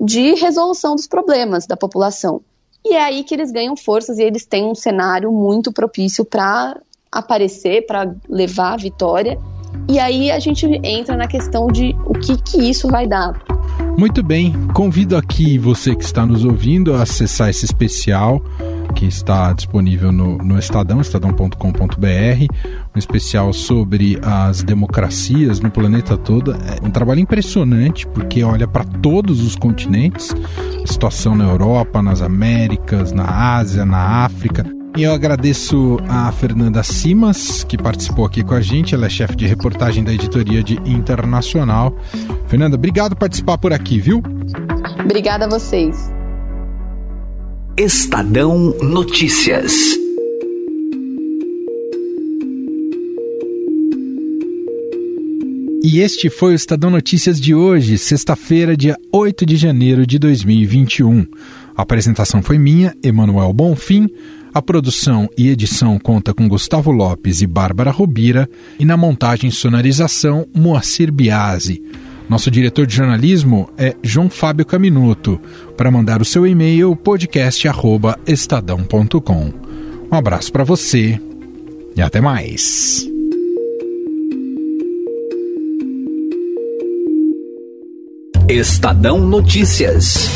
de 0.00 0.34
resolução 0.34 0.94
dos 0.94 1.06
problemas 1.06 1.66
da 1.66 1.76
população. 1.76 2.40
E 2.84 2.94
é 2.94 3.02
aí 3.02 3.22
que 3.22 3.34
eles 3.34 3.52
ganham 3.52 3.76
forças 3.76 4.18
e 4.18 4.22
eles 4.22 4.44
têm 4.44 4.64
um 4.64 4.74
cenário 4.74 5.30
muito 5.30 5.72
propício 5.72 6.24
para 6.24 6.80
aparecer, 7.10 7.86
para 7.86 8.14
levar 8.28 8.74
a 8.74 8.76
vitória. 8.76 9.38
E 9.88 9.98
aí 9.98 10.30
a 10.30 10.38
gente 10.38 10.66
entra 10.82 11.16
na 11.16 11.26
questão 11.26 11.68
de 11.68 11.94
o 12.06 12.14
que, 12.14 12.36
que 12.36 12.68
isso 12.68 12.88
vai 12.88 13.06
dar. 13.06 13.40
Muito 13.96 14.22
bem, 14.22 14.52
convido 14.74 15.16
aqui 15.16 15.58
você 15.58 15.94
que 15.94 16.04
está 16.04 16.26
nos 16.26 16.44
ouvindo 16.44 16.94
a 16.94 17.02
acessar 17.02 17.50
esse 17.50 17.64
especial 17.64 18.42
que 18.92 19.06
está 19.06 19.52
disponível 19.52 20.12
no, 20.12 20.38
no 20.38 20.58
Estadão, 20.58 21.00
estadão.com.br, 21.00 21.56
um 22.94 22.98
especial 22.98 23.52
sobre 23.52 24.18
as 24.22 24.62
democracias 24.62 25.60
no 25.60 25.70
planeta 25.70 26.16
todo. 26.16 26.52
É 26.52 26.86
um 26.86 26.90
trabalho 26.90 27.20
impressionante 27.20 28.06
porque 28.06 28.44
olha 28.44 28.68
para 28.68 28.84
todos 28.84 29.40
os 29.40 29.56
continentes, 29.56 30.34
a 30.82 30.86
situação 30.86 31.34
na 31.34 31.44
Europa, 31.44 32.02
nas 32.02 32.22
Américas, 32.22 33.12
na 33.12 33.56
Ásia, 33.56 33.84
na 33.84 34.24
África. 34.24 34.64
E 34.94 35.04
eu 35.04 35.12
agradeço 35.12 35.98
a 36.06 36.30
Fernanda 36.32 36.82
Simas, 36.82 37.64
que 37.64 37.78
participou 37.78 38.26
aqui 38.26 38.44
com 38.44 38.54
a 38.54 38.60
gente. 38.60 38.94
Ela 38.94 39.06
é 39.06 39.08
chefe 39.08 39.34
de 39.34 39.46
reportagem 39.46 40.04
da 40.04 40.12
editoria 40.12 40.62
de 40.62 40.74
Internacional. 40.84 41.96
Fernanda, 42.46 42.76
obrigado 42.76 43.16
por 43.16 43.20
participar 43.20 43.56
por 43.56 43.72
aqui, 43.72 43.98
viu? 43.98 44.22
Obrigada 45.02 45.46
a 45.46 45.48
vocês. 45.48 46.12
Estadão 47.78 48.76
Notícias. 48.82 49.72
E 55.82 56.00
este 56.00 56.28
foi 56.28 56.52
o 56.52 56.54
Estadão 56.54 56.90
Notícias 56.90 57.40
de 57.40 57.54
hoje, 57.54 57.96
sexta-feira, 57.96 58.76
dia 58.76 58.98
8 59.10 59.46
de 59.46 59.56
janeiro 59.56 60.06
de 60.06 60.18
2021. 60.18 61.26
A 61.74 61.80
apresentação 61.80 62.42
foi 62.42 62.58
minha, 62.58 62.94
Emanuel 63.02 63.54
Bonfim. 63.54 64.06
A 64.52 64.60
produção 64.60 65.26
e 65.38 65.48
edição 65.48 65.98
conta 65.98 66.34
com 66.34 66.46
Gustavo 66.46 66.90
Lopes 66.90 67.40
e 67.40 67.46
Bárbara 67.46 67.90
Robira. 67.90 68.50
E 68.78 68.84
na 68.84 68.98
montagem 68.98 69.48
e 69.48 69.52
sonorização, 69.52 70.46
Moacir 70.54 71.10
Biasi. 71.10 71.82
Nosso 72.28 72.50
diretor 72.50 72.86
de 72.86 72.96
jornalismo 72.96 73.68
é 73.76 73.94
João 74.02 74.30
Fábio 74.30 74.64
Caminuto. 74.64 75.38
Para 75.76 75.90
mandar 75.90 76.22
o 76.22 76.24
seu 76.24 76.46
e-mail, 76.46 76.96
podcast@estadão.com. 76.96 79.52
Um 80.10 80.16
abraço 80.16 80.50
para 80.52 80.64
você 80.64 81.20
e 81.96 82.02
até 82.02 82.20
mais. 82.20 83.08
Estadão 88.48 89.18
Notícias. 89.18 90.28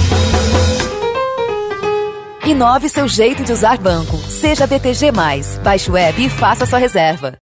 Inove 2.47 2.89
seu 2.89 3.09
jeito 3.09 3.43
de 3.43 3.53
usar 3.53 3.79
banco. 3.79 4.17
Seja 4.17 4.67
BTG+. 4.67 5.11
Baixe 5.63 5.91
o 5.91 5.97
app 5.97 6.25
e 6.25 6.31
faça 6.31 6.65
sua 6.65 6.79
reserva. 6.79 7.37